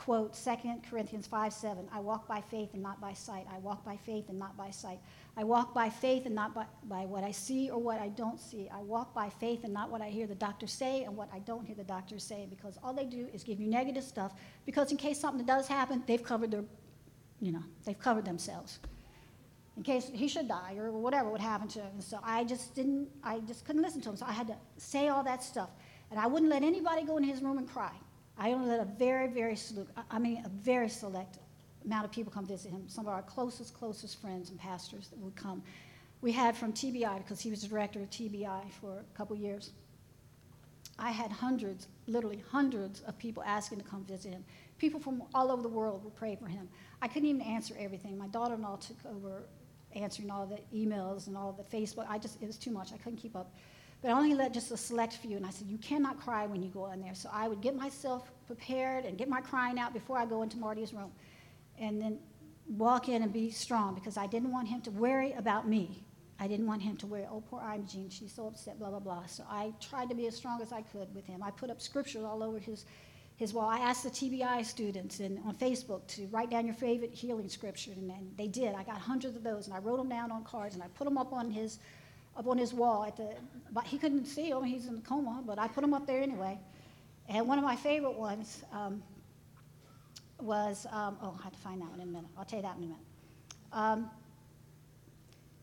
[0.01, 1.87] quote 2 Corinthians 5 7.
[1.93, 3.45] I walk by faith and not by sight.
[3.53, 4.99] I walk by faith and not by sight.
[5.37, 8.39] I walk by faith and not by, by what I see or what I don't
[8.39, 8.67] see.
[8.73, 11.37] I walk by faith and not what I hear the doctors say and what I
[11.39, 14.33] don't hear the doctors say because all they do is give you negative stuff
[14.65, 16.63] because in case something does happen, they've covered their,
[17.39, 18.79] you know, they've covered themselves
[19.77, 21.91] in case he should die or whatever would happen to him.
[21.93, 24.17] And so I just didn't, I just couldn't listen to him.
[24.17, 25.69] So I had to say all that stuff.
[26.09, 27.93] And I wouldn't let anybody go in his room and cry.
[28.41, 29.55] I only let a very, very
[30.09, 31.37] I mean, a very select
[31.85, 32.85] amount of people come visit him.
[32.87, 35.61] Some of our closest, closest friends and pastors that would come.
[36.21, 39.69] We had from TBI, because he was the director of TBI for a couple years.
[40.97, 44.43] I had hundreds, literally hundreds of people asking to come visit him.
[44.79, 46.67] People from all over the world would pray for him.
[46.99, 48.17] I couldn't even answer everything.
[48.17, 49.43] My daughter-in-law took over
[49.95, 52.07] answering all the emails and all the Facebook.
[52.09, 52.91] I just, it was too much.
[52.91, 53.53] I couldn't keep up.
[54.01, 56.63] But I only let just a select few, and I said, You cannot cry when
[56.63, 57.13] you go in there.
[57.13, 60.57] So I would get myself prepared and get my crying out before I go into
[60.57, 61.11] Marty's room.
[61.77, 62.19] And then
[62.67, 66.03] walk in and be strong because I didn't want him to worry about me.
[66.39, 69.27] I didn't want him to worry, oh, poor Imogene, she's so upset, blah, blah, blah.
[69.27, 71.43] So I tried to be as strong as I could with him.
[71.43, 72.85] I put up scriptures all over his,
[73.35, 73.69] his wall.
[73.69, 77.91] I asked the TBI students and on Facebook to write down your favorite healing scripture,
[77.91, 78.73] and, and they did.
[78.73, 81.05] I got hundreds of those, and I wrote them down on cards, and I put
[81.05, 81.77] them up on his
[82.37, 83.29] up on his wall at the,
[83.71, 84.63] but he couldn't see them.
[84.63, 86.57] He's in a coma, but I put them up there anyway.
[87.27, 89.01] And one of my favorite ones um,
[90.39, 92.29] was, um, oh, I have to find that one in a minute.
[92.37, 93.01] I'll tell you that in a minute.
[93.73, 94.09] Um,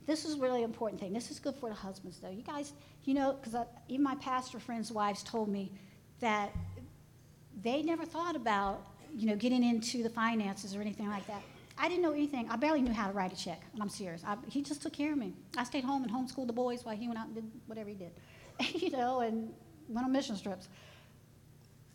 [0.07, 1.13] this is really important thing.
[1.13, 2.31] This is good for the husbands, though.
[2.31, 2.73] You guys,
[3.05, 5.71] you know, because even my pastor friends' wives told me
[6.21, 6.51] that
[7.63, 11.43] they never thought about, you know, getting into the finances or anything like that.
[11.79, 12.49] I didn't know anything.
[12.51, 14.23] I barely knew how to write a check, and I'm serious.
[14.27, 15.35] I, he just took care of me.
[15.57, 17.95] I stayed home and homeschooled the boys while he went out and did whatever he
[17.95, 18.13] did,
[18.83, 19.53] you know, and
[19.89, 20.69] went on mission trips.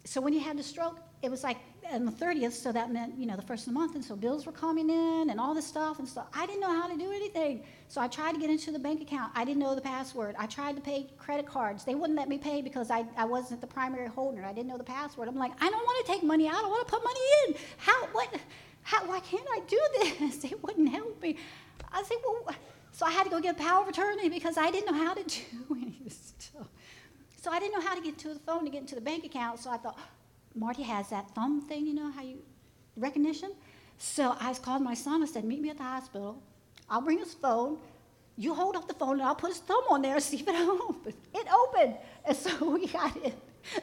[0.05, 1.57] So when he had the stroke, it was like
[1.91, 4.15] on the 30th, so that meant, you know, the first of the month, and so
[4.15, 6.97] bills were coming in and all this stuff and so I didn't know how to
[6.97, 7.63] do anything.
[7.87, 9.31] So I tried to get into the bank account.
[9.35, 10.35] I didn't know the password.
[10.37, 11.83] I tried to pay credit cards.
[11.83, 14.43] They wouldn't let me pay because I, I wasn't the primary holder.
[14.43, 15.27] I didn't know the password.
[15.27, 16.63] I'm like, I don't want to take money out.
[16.63, 17.55] I want to put money in.
[17.77, 18.33] How, what?
[18.81, 20.37] How, why can't I do this?
[20.43, 21.37] They wouldn't help me.
[21.91, 22.55] I said, well,
[22.91, 25.13] so I had to go get a power of attorney because I didn't know how
[25.13, 26.67] to do any of this stuff.
[27.41, 29.25] So I didn't know how to get to the phone to get into the bank
[29.25, 29.59] account.
[29.59, 29.97] So I thought,
[30.55, 32.39] Marty has that thumb thing, you know, how you,
[32.95, 33.51] recognition.
[33.97, 35.23] So I called my son.
[35.23, 36.41] I said, meet me at the hospital.
[36.89, 37.77] I'll bring his phone.
[38.35, 40.47] You hold up the phone and I'll put his thumb on there and see if
[40.47, 41.15] it opens.
[41.33, 41.95] It opened.
[42.25, 43.35] And so we got it.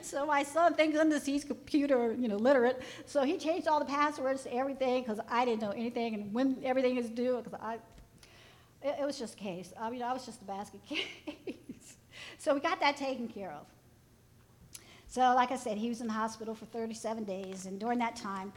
[0.02, 2.83] so my son, thank goodness he's computer, you know, literate.
[3.06, 6.59] So he changed all the passwords to everything because I didn't know anything and when
[6.64, 7.40] everything is due.
[7.42, 7.74] Because I,
[8.83, 9.72] it, it, was just a case.
[9.80, 11.96] I mean, I was just a basket case.
[12.38, 13.66] so we got that taken care of.
[15.11, 18.14] So, like I said, he was in the hospital for 37 days, and during that
[18.16, 18.53] time,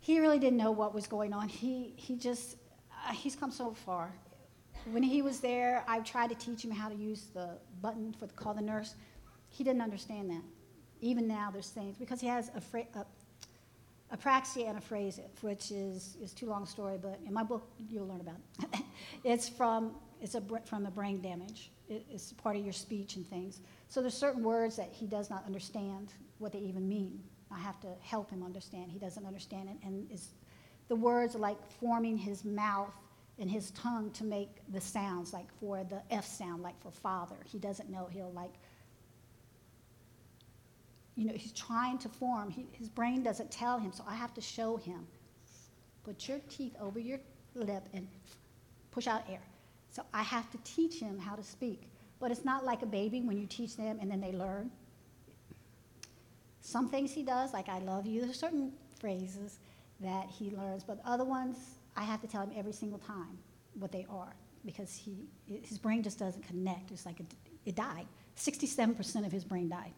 [0.00, 1.46] he really didn't know what was going on.
[1.48, 2.56] He he just
[3.06, 4.10] uh, he's come so far.
[4.92, 7.50] When he was there, I tried to teach him how to use the
[7.82, 8.94] button for the call the nurse.
[9.50, 10.42] He didn't understand that
[11.02, 16.16] even now there's things, because he has a, fra- a, apraxia and aphasia, which is,
[16.22, 18.36] is too long a story, but in my book you'll learn about
[18.72, 18.80] it.
[19.24, 21.70] it's from, it's a, from the brain damage.
[21.88, 23.60] It, it's part of your speech and things.
[23.90, 27.20] So there's certain words that he does not understand what they even mean.
[27.50, 28.92] I have to help him understand.
[28.92, 30.08] He doesn't understand it, and
[30.86, 32.94] the words are like forming his mouth
[33.40, 37.34] and his tongue to make the sounds, like for the F sound, like for father.
[37.44, 38.08] He doesn't know.
[38.12, 38.52] He'll like,
[41.16, 42.48] you know, he's trying to form.
[42.48, 45.04] He, his brain doesn't tell him, so I have to show him.
[46.04, 47.18] Put your teeth over your
[47.56, 48.06] lip and
[48.92, 49.42] push out air.
[49.90, 51.88] So I have to teach him how to speak.
[52.20, 54.70] But it's not like a baby when you teach them and then they learn.
[56.60, 59.58] Some things he does, like I love you, there's certain phrases
[60.00, 61.56] that he learns, but other ones
[61.96, 63.38] I have to tell him every single time
[63.74, 66.90] what they are because he, his brain just doesn't connect.
[66.90, 67.26] It's like it,
[67.64, 68.06] it died.
[68.36, 69.92] 67% of his brain died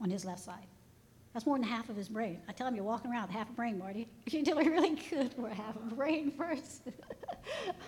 [0.00, 0.66] on his left side.
[1.32, 2.40] That's more than half of his brain.
[2.48, 4.08] I tell him you're walking around with half a brain, Marty.
[4.30, 6.80] You're doing really good for half a brain first.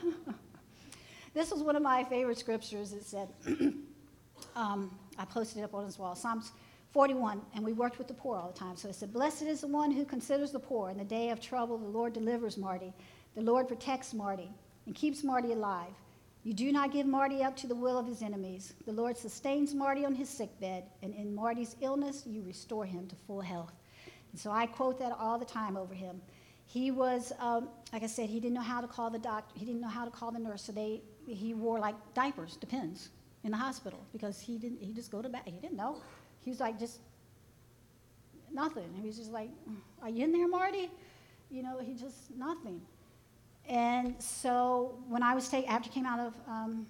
[1.39, 2.93] this was one of my favorite scriptures.
[2.93, 3.29] It said,
[4.57, 6.51] um, I posted it up on his wall, Psalms
[6.91, 8.77] 41, and we worked with the poor all the time.
[8.77, 10.91] So it said, Blessed is the one who considers the poor.
[10.91, 12.93] In the day of trouble, the Lord delivers Marty.
[13.37, 14.51] The Lord protects Marty
[14.87, 15.93] and keeps Marty alive.
[16.43, 18.75] You do not give Marty up to the will of his enemies.
[18.85, 23.07] The Lord sustains Marty on his sick bed, and in Marty's illness, you restore him
[23.07, 23.75] to full health.
[24.33, 26.21] And so I quote that all the time over him.
[26.67, 29.59] He was, um, like I said, he didn't know how to call the doctor.
[29.59, 30.63] He didn't know how to call the nurse.
[30.63, 31.01] So they,
[31.35, 33.11] he wore like diapers, depends,
[33.45, 34.81] in the hospital because he didn't.
[34.81, 35.43] He just go to bed.
[35.45, 36.03] He didn't know.
[36.41, 37.01] He was like just
[38.53, 38.89] nothing.
[39.01, 39.51] He was just like,
[40.03, 40.91] "Are you in there, Marty?"
[41.51, 42.81] You know, he just nothing.
[43.69, 46.87] And so when I was taken, after came out of, um,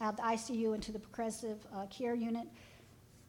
[0.00, 2.46] out of the ICU into the progressive uh, care unit,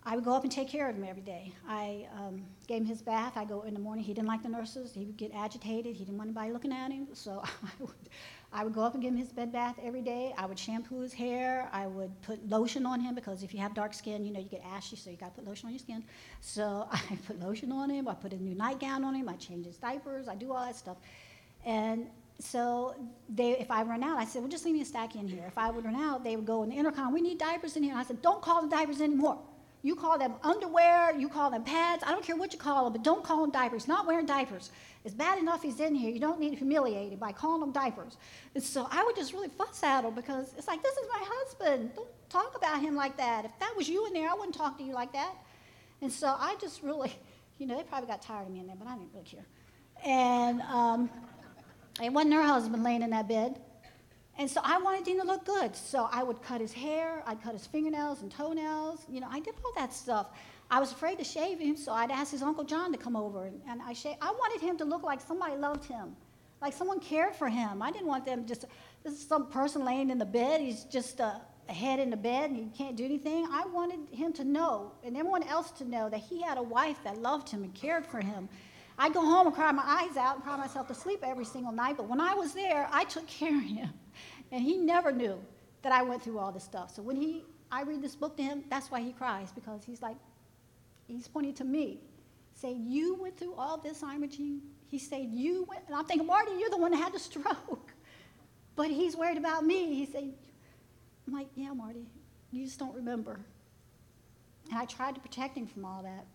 [0.03, 1.53] I would go up and take care of him every day.
[1.67, 3.38] I um, gave him his bath.
[3.38, 4.03] I go in the morning.
[4.03, 4.93] He didn't like the nurses.
[4.93, 5.95] He would get agitated.
[5.95, 7.08] He didn't want anybody looking at him.
[7.13, 8.10] So I would,
[8.56, 10.34] I would go up and give him his bed bath every day.
[10.38, 11.68] I would shampoo his hair.
[11.74, 14.48] I would put lotion on him because if you have dark skin, you know, you
[14.48, 16.02] get ashy, so you got to put lotion on your skin.
[16.39, 18.08] So I put lotion on him.
[18.08, 19.28] I put a new nightgown on him.
[19.28, 20.30] I change his diapers.
[20.30, 20.96] I do all that stuff.
[21.65, 22.08] And
[22.39, 22.96] so
[23.28, 25.44] they, if I run out, I said, well, just leave me a stack in here.
[25.46, 27.84] If I would run out, they would go in the intercom, we need diapers in
[27.84, 27.91] here.
[27.91, 29.38] And I said, don't call the diapers anymore.
[29.86, 32.93] You call them underwear, you call them pads, I don't care what you call them,
[32.93, 33.88] but don't call them diapers.
[33.88, 34.71] Not wearing diapers.
[35.04, 36.10] It's bad enough he's in here.
[36.10, 38.17] You don't need to humiliate him by calling him diapers.
[38.56, 41.24] And so I would just really fuss at him because it's like, this is my
[41.24, 41.91] husband.
[41.95, 43.45] Don't talk about him like that.
[43.45, 45.36] If that was you in there, I wouldn't talk to you like that.
[46.02, 47.13] And so I just really,
[47.60, 49.45] you know, they probably got tired of me in there, but I didn't really care.
[50.04, 51.12] And, um,
[52.02, 53.62] it wasn't her husband laying in that bed.
[54.38, 55.76] And so I wanted him to look good.
[55.76, 59.06] So I would cut his hair, I'd cut his fingernails and toenails.
[59.10, 60.28] You know, I did all that stuff.
[60.69, 63.45] I was afraid to shave him, so I'd ask his Uncle John to come over.
[63.45, 64.17] And, and I, shaved.
[64.21, 66.15] I wanted him to look like somebody loved him,
[66.62, 67.82] like someone cared for him.
[67.82, 68.65] I didn't want them just,
[69.04, 70.62] this is some person laying in the bed.
[70.62, 73.48] He's just a, a head in the bed and he can't do anything.
[73.52, 76.98] I wanted him to know, and everyone else to know, that he had a wife
[77.04, 78.50] that loved him and cared for him.
[78.97, 81.71] I'd go home and cry my eyes out and cry myself to sleep every single
[81.71, 81.97] night.
[81.97, 83.89] But when I was there, I took care of him.
[84.51, 85.39] And he never knew
[85.81, 86.95] that I went through all this stuff.
[86.95, 90.01] So when he, I read this book to him, that's why he cries, because he's
[90.01, 90.15] like,
[91.08, 91.99] he's pointing to me,
[92.53, 94.62] saying, You went through all this, i'm Imogene.
[94.88, 97.91] He said, You went, and I'm thinking, Marty, you're the one that had the stroke.
[98.77, 99.95] But he's worried about me.
[99.95, 100.34] He said,
[101.25, 102.05] I'm like, Yeah, Marty,
[102.51, 103.39] you just don't remember.
[104.69, 106.25] And I tried to protect him from all that.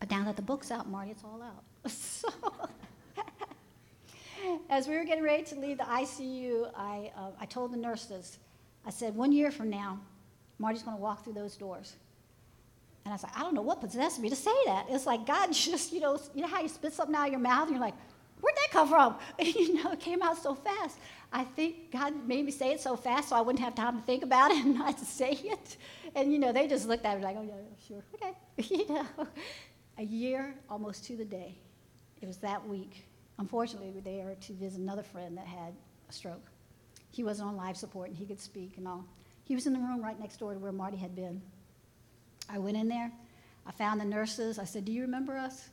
[0.00, 1.64] But now that the book's out, Marty, it's all out.
[1.90, 2.28] So,
[4.70, 8.38] as we were getting ready to leave the ICU, I, uh, I told the nurses,
[8.86, 9.98] I said, one year from now,
[10.58, 11.94] Marty's going to walk through those doors.
[13.04, 14.86] And I was like, I don't know what possessed me to say that.
[14.88, 17.40] It's like God just, you know, you know how you spit something out of your
[17.40, 17.94] mouth and you're like,
[18.40, 19.16] where'd that come from?
[19.38, 20.98] you know, it came out so fast.
[21.32, 24.04] I think God made me say it so fast so I wouldn't have time to
[24.04, 25.76] think about it and not to say it.
[26.14, 27.54] And, you know, they just looked at me like, oh, yeah,
[27.86, 28.34] sure, okay.
[28.74, 29.06] you know,
[30.00, 31.54] a year almost to the day.
[32.22, 33.04] It was that week.
[33.38, 35.74] Unfortunately, we were there to visit another friend that had
[36.08, 36.50] a stroke.
[37.10, 39.04] He wasn't on life support and he could speak and all.
[39.44, 41.42] He was in the room right next door to where Marty had been.
[42.48, 43.12] I went in there.
[43.66, 44.58] I found the nurses.
[44.58, 45.68] I said, Do you remember us?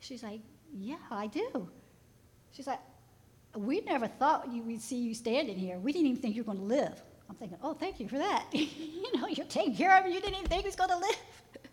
[0.00, 0.40] She's like,
[0.74, 1.68] Yeah, I do.
[2.52, 2.80] She's like,
[3.54, 5.78] We never thought you, we'd see you standing here.
[5.78, 7.02] We didn't even think you were going to live.
[7.28, 8.46] I'm thinking, Oh, thank you for that.
[8.52, 10.12] you know, you're taking care of him.
[10.12, 11.16] You didn't even think he was going to live.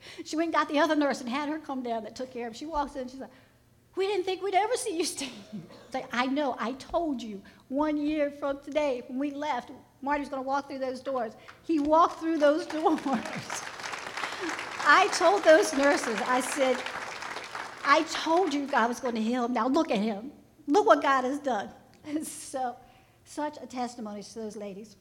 [0.25, 2.47] she went and got the other nurse and had her come down that took care
[2.47, 2.57] of him.
[2.57, 3.31] She walks in, she's like,
[3.95, 5.63] we didn't think we'd ever see you standing.
[5.93, 10.43] Like, I know, I told you one year from today, when we left, Marty's going
[10.43, 11.33] to walk through those doors.
[11.63, 12.91] He walked through those doors.
[14.87, 16.77] I told those nurses, I said,
[17.83, 19.53] I told you God was going to heal him.
[19.53, 20.31] Now look at him.
[20.67, 21.69] Look what God has done.
[22.23, 22.75] so,
[23.23, 24.95] such a testimony to those ladies.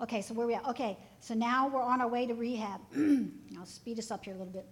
[0.00, 0.66] Okay, so where we at?
[0.68, 2.80] Okay, so now we're on our way to rehab.
[3.58, 4.66] I'll speed us up here a little bit.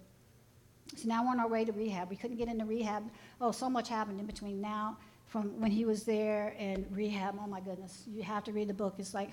[0.95, 2.09] So now we're on our way to rehab.
[2.09, 3.03] We couldn't get into rehab.
[3.41, 4.97] Oh, so much happened in between now.
[5.27, 7.35] from when he was there and rehab.
[7.41, 8.95] Oh my goodness, you have to read the book.
[8.99, 9.31] It's like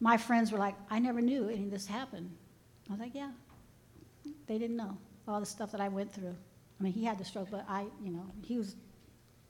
[0.00, 2.30] my friends were like, I never knew any of this happened.
[2.88, 3.30] I was like, yeah,
[4.46, 6.34] they didn't know all the stuff that I went through.
[6.78, 8.76] I mean, he had the stroke, but I, you know, he was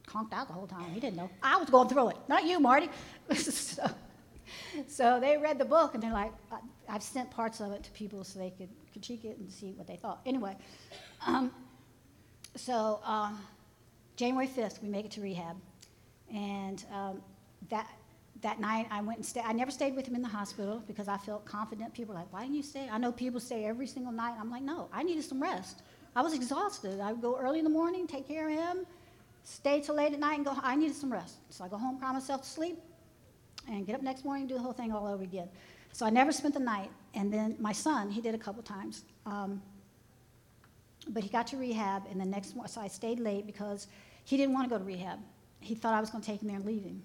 [0.06, 0.90] conked out the whole time.
[0.90, 1.30] He didn't know.
[1.42, 2.88] I was going through it, not you, Marty.
[3.34, 3.88] so,
[4.86, 7.90] so they read the book and they're like, I, have sent parts of it to
[7.90, 10.20] people so they could critique it and see what they thought.
[10.24, 10.56] Anyway,
[11.26, 11.52] um,
[12.56, 13.32] so uh,
[14.16, 15.56] January 5th, we make it to rehab.
[16.34, 17.22] And um,
[17.70, 17.88] that,
[18.42, 19.44] that night, I went and stayed.
[19.46, 21.94] I never stayed with him in the hospital because I felt confident.
[21.94, 22.88] People were like, why didn't you stay?
[22.90, 24.34] I know people stay every single night.
[24.38, 25.82] I'm like, no, I needed some rest.
[26.16, 27.00] I was exhausted.
[27.00, 28.86] I would go early in the morning, take care of him,
[29.44, 30.54] stay till late at night, and go.
[30.62, 31.36] I needed some rest.
[31.50, 32.78] So I go home, cry myself to sleep,
[33.68, 35.48] and get up next morning and do the whole thing all over again.
[35.92, 36.90] So I never spent the night.
[37.14, 39.04] And then my son, he did a couple times.
[39.26, 39.62] Um,
[41.10, 43.86] but he got to rehab, and the next morning, so I stayed late because
[44.24, 45.18] he didn't want to go to rehab.
[45.60, 47.02] He thought I was going to take him there and leave him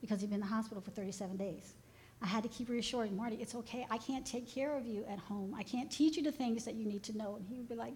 [0.00, 1.74] because he'd been in the hospital for 37 days.
[2.22, 3.86] I had to keep reassuring Marty, it's okay.
[3.90, 5.54] I can't take care of you at home.
[5.58, 7.36] I can't teach you the things that you need to know.
[7.36, 7.94] And he would be like,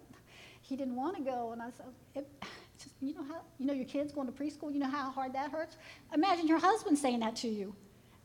[0.63, 1.53] he didn't want to go.
[1.53, 2.29] And I said, it,
[2.79, 5.33] just, you know how, you know your kids going to preschool, you know how hard
[5.35, 5.77] that hurts?
[6.13, 7.75] Imagine your husband saying that to you.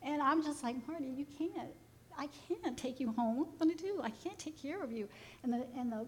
[0.03, 1.69] And I'm just like, Marty, you can't.
[2.17, 3.37] I can't take you home.
[3.37, 4.01] What am I going to do?
[4.03, 5.07] I can't take care of you.
[5.43, 6.05] And the, and the,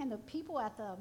[0.00, 0.96] and the people at the,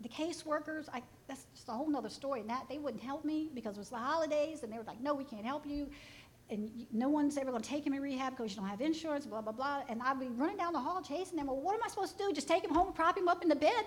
[0.00, 2.40] the caseworkers, I, that's just a whole other story.
[2.40, 5.00] And that they wouldn't help me because it was the holidays, and they were like,
[5.00, 5.88] "No, we can't help you."
[6.50, 9.24] and no one's ever going to take him in rehab because you don't have insurance,
[9.24, 9.82] blah, blah, blah.
[9.88, 11.46] And I'd be running down the hall chasing them.
[11.46, 12.32] Well, what am I supposed to do?
[12.32, 13.84] Just take him home prop him up in the bed?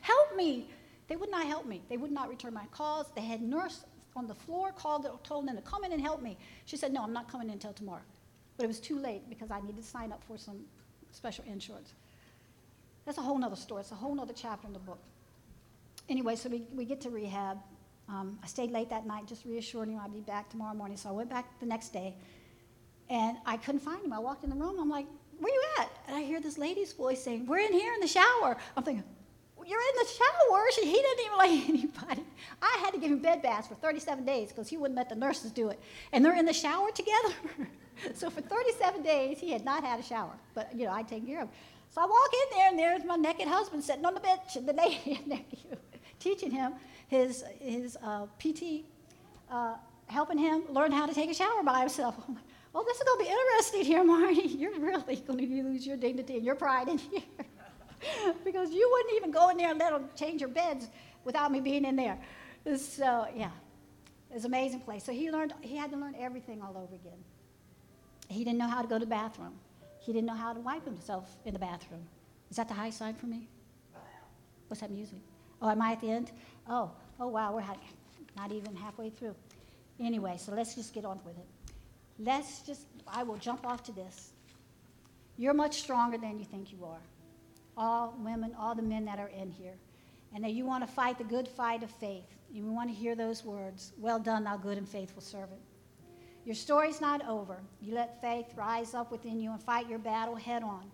[0.00, 0.68] Help me.
[1.08, 1.82] They would not help me.
[1.88, 3.06] They would not return my calls.
[3.14, 3.84] They had nurse
[4.16, 6.36] on the floor called, told them to come in and help me.
[6.64, 8.02] She said, No, I'm not coming in until tomorrow.
[8.56, 10.60] But it was too late because I needed to sign up for some
[11.12, 11.94] special insurance.
[13.06, 13.80] That's a whole other story.
[13.80, 14.98] It's a whole other chapter in the book.
[16.08, 17.58] Anyway, so we, we get to rehab.
[18.08, 20.96] Um, I stayed late that night, just reassuring him I'd be back tomorrow morning.
[20.96, 22.16] So I went back the next day,
[23.08, 24.12] and I couldn't find him.
[24.12, 24.76] I walked in the room.
[24.80, 25.06] I'm like,
[25.38, 28.08] "Where you at?" And I hear this lady's voice saying, "We're in here in the
[28.08, 29.04] shower." I'm thinking,
[29.70, 32.24] "You're in the shower?" She, he didn't even like anybody.
[32.60, 35.14] I had to give him bed baths for 37 days because he wouldn't let the
[35.14, 35.80] nurses do it.
[36.12, 37.34] And they're in the shower together.
[38.14, 40.34] so for 37 days, he had not had a shower.
[40.54, 41.54] But you know, I take care of him.
[41.90, 44.68] So I walk in there, and there's my naked husband sitting on the bench, and
[44.68, 45.20] the lady
[46.20, 46.74] teaching him
[47.08, 48.84] his, his uh, PT,
[49.50, 49.74] uh,
[50.06, 52.14] helping him learn how to take a shower by himself.
[52.28, 52.44] I'm like,
[52.74, 54.42] oh, this is going to be interesting here, Marty.
[54.42, 57.22] You're really going to lose your dignity and your pride in here.
[58.44, 60.88] because you wouldn't even go in there and let them change your beds
[61.24, 62.18] without me being in there.
[62.76, 63.50] So, yeah,
[64.30, 65.04] it's an amazing place.
[65.04, 67.18] So he learned, he had to learn everything all over again.
[68.28, 69.54] He didn't know how to go to the bathroom.
[70.00, 72.02] He didn't know how to wipe himself in the bathroom.
[72.50, 73.48] Is that the high side for me?
[74.68, 75.18] What's that music?
[75.60, 76.30] Oh, am I at the end?
[76.68, 77.64] Oh, oh wow, we're
[78.36, 79.34] not even halfway through.
[79.98, 81.46] Anyway, so let's just get on with it.
[82.18, 84.30] Let's just, I will jump off to this.
[85.36, 87.00] You're much stronger than you think you are.
[87.80, 89.72] All women, all the men that are in here.
[90.34, 92.26] And that you want to fight the good fight of faith.
[92.52, 95.62] You want to hear those words Well done, thou good and faithful servant.
[96.44, 97.56] Your story's not over.
[97.80, 100.90] You let faith rise up within you and fight your battle head on.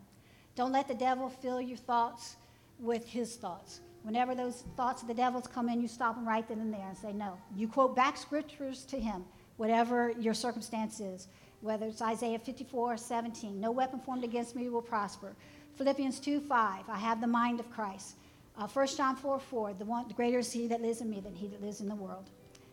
[0.54, 2.36] Don't let the devil fill your thoughts
[2.78, 3.80] with his thoughts.
[4.02, 6.86] Whenever those thoughts of the devils come in, you stop them right then and there
[6.86, 7.36] and say, No.
[7.56, 9.24] You quote back scriptures to him,
[9.56, 11.26] whatever your circumstance is,
[11.62, 15.34] whether it's Isaiah 54 17, no weapon formed against me will prosper.
[15.76, 18.16] Philippians 2 5, I have the mind of Christ.
[18.58, 21.20] Uh, 1 John 4 4, the, one, the greater is he that lives in me
[21.20, 22.30] than he that lives in the world.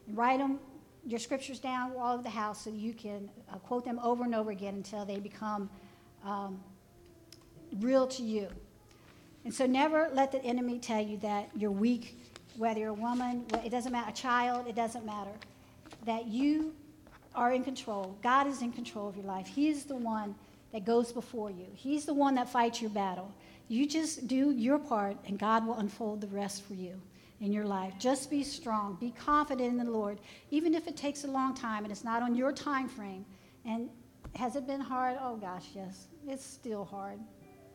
[0.07, 0.59] And write them,
[1.05, 4.33] your scriptures down all over the house so you can uh, quote them over and
[4.33, 5.69] over again until they become
[6.23, 6.61] um,
[7.79, 8.47] real to you.
[9.43, 12.17] And so never let the enemy tell you that you're weak,
[12.55, 15.31] whether you're a woman, it doesn't matter, a child, it doesn't matter.
[16.05, 16.73] That you
[17.35, 18.17] are in control.
[18.23, 19.47] God is in control of your life.
[19.47, 20.35] He is the one
[20.73, 23.31] that goes before you, He's the one that fights your battle.
[23.69, 26.99] You just do your part, and God will unfold the rest for you
[27.39, 27.93] in your life.
[27.99, 28.97] Just be strong.
[28.99, 30.19] Be confident in the Lord,
[30.51, 33.25] even if it takes a long time and it's not on your time frame.
[33.65, 33.89] And
[34.35, 35.17] has it been hard?
[35.21, 36.07] Oh gosh, yes.
[36.27, 37.19] It's still hard.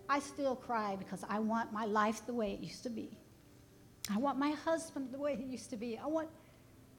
[0.08, 3.18] I still cry because I want my life the way it used to be.
[4.10, 5.98] I want my husband the way he used to be.
[5.98, 6.30] I want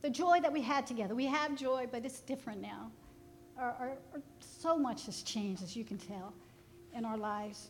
[0.03, 1.15] the joy that we had together.
[1.15, 2.91] We have joy, but it's different now.
[3.57, 3.97] Our,
[4.59, 6.33] so much has changed, as you can tell,
[6.93, 7.69] in our lives.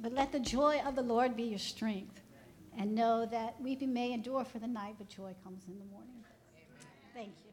[0.00, 2.20] But let the joy of the Lord be your strength.
[2.78, 6.24] And know that weeping may endure for the night, but joy comes in the morning.
[6.56, 6.86] Amen.
[7.12, 7.51] Thank you.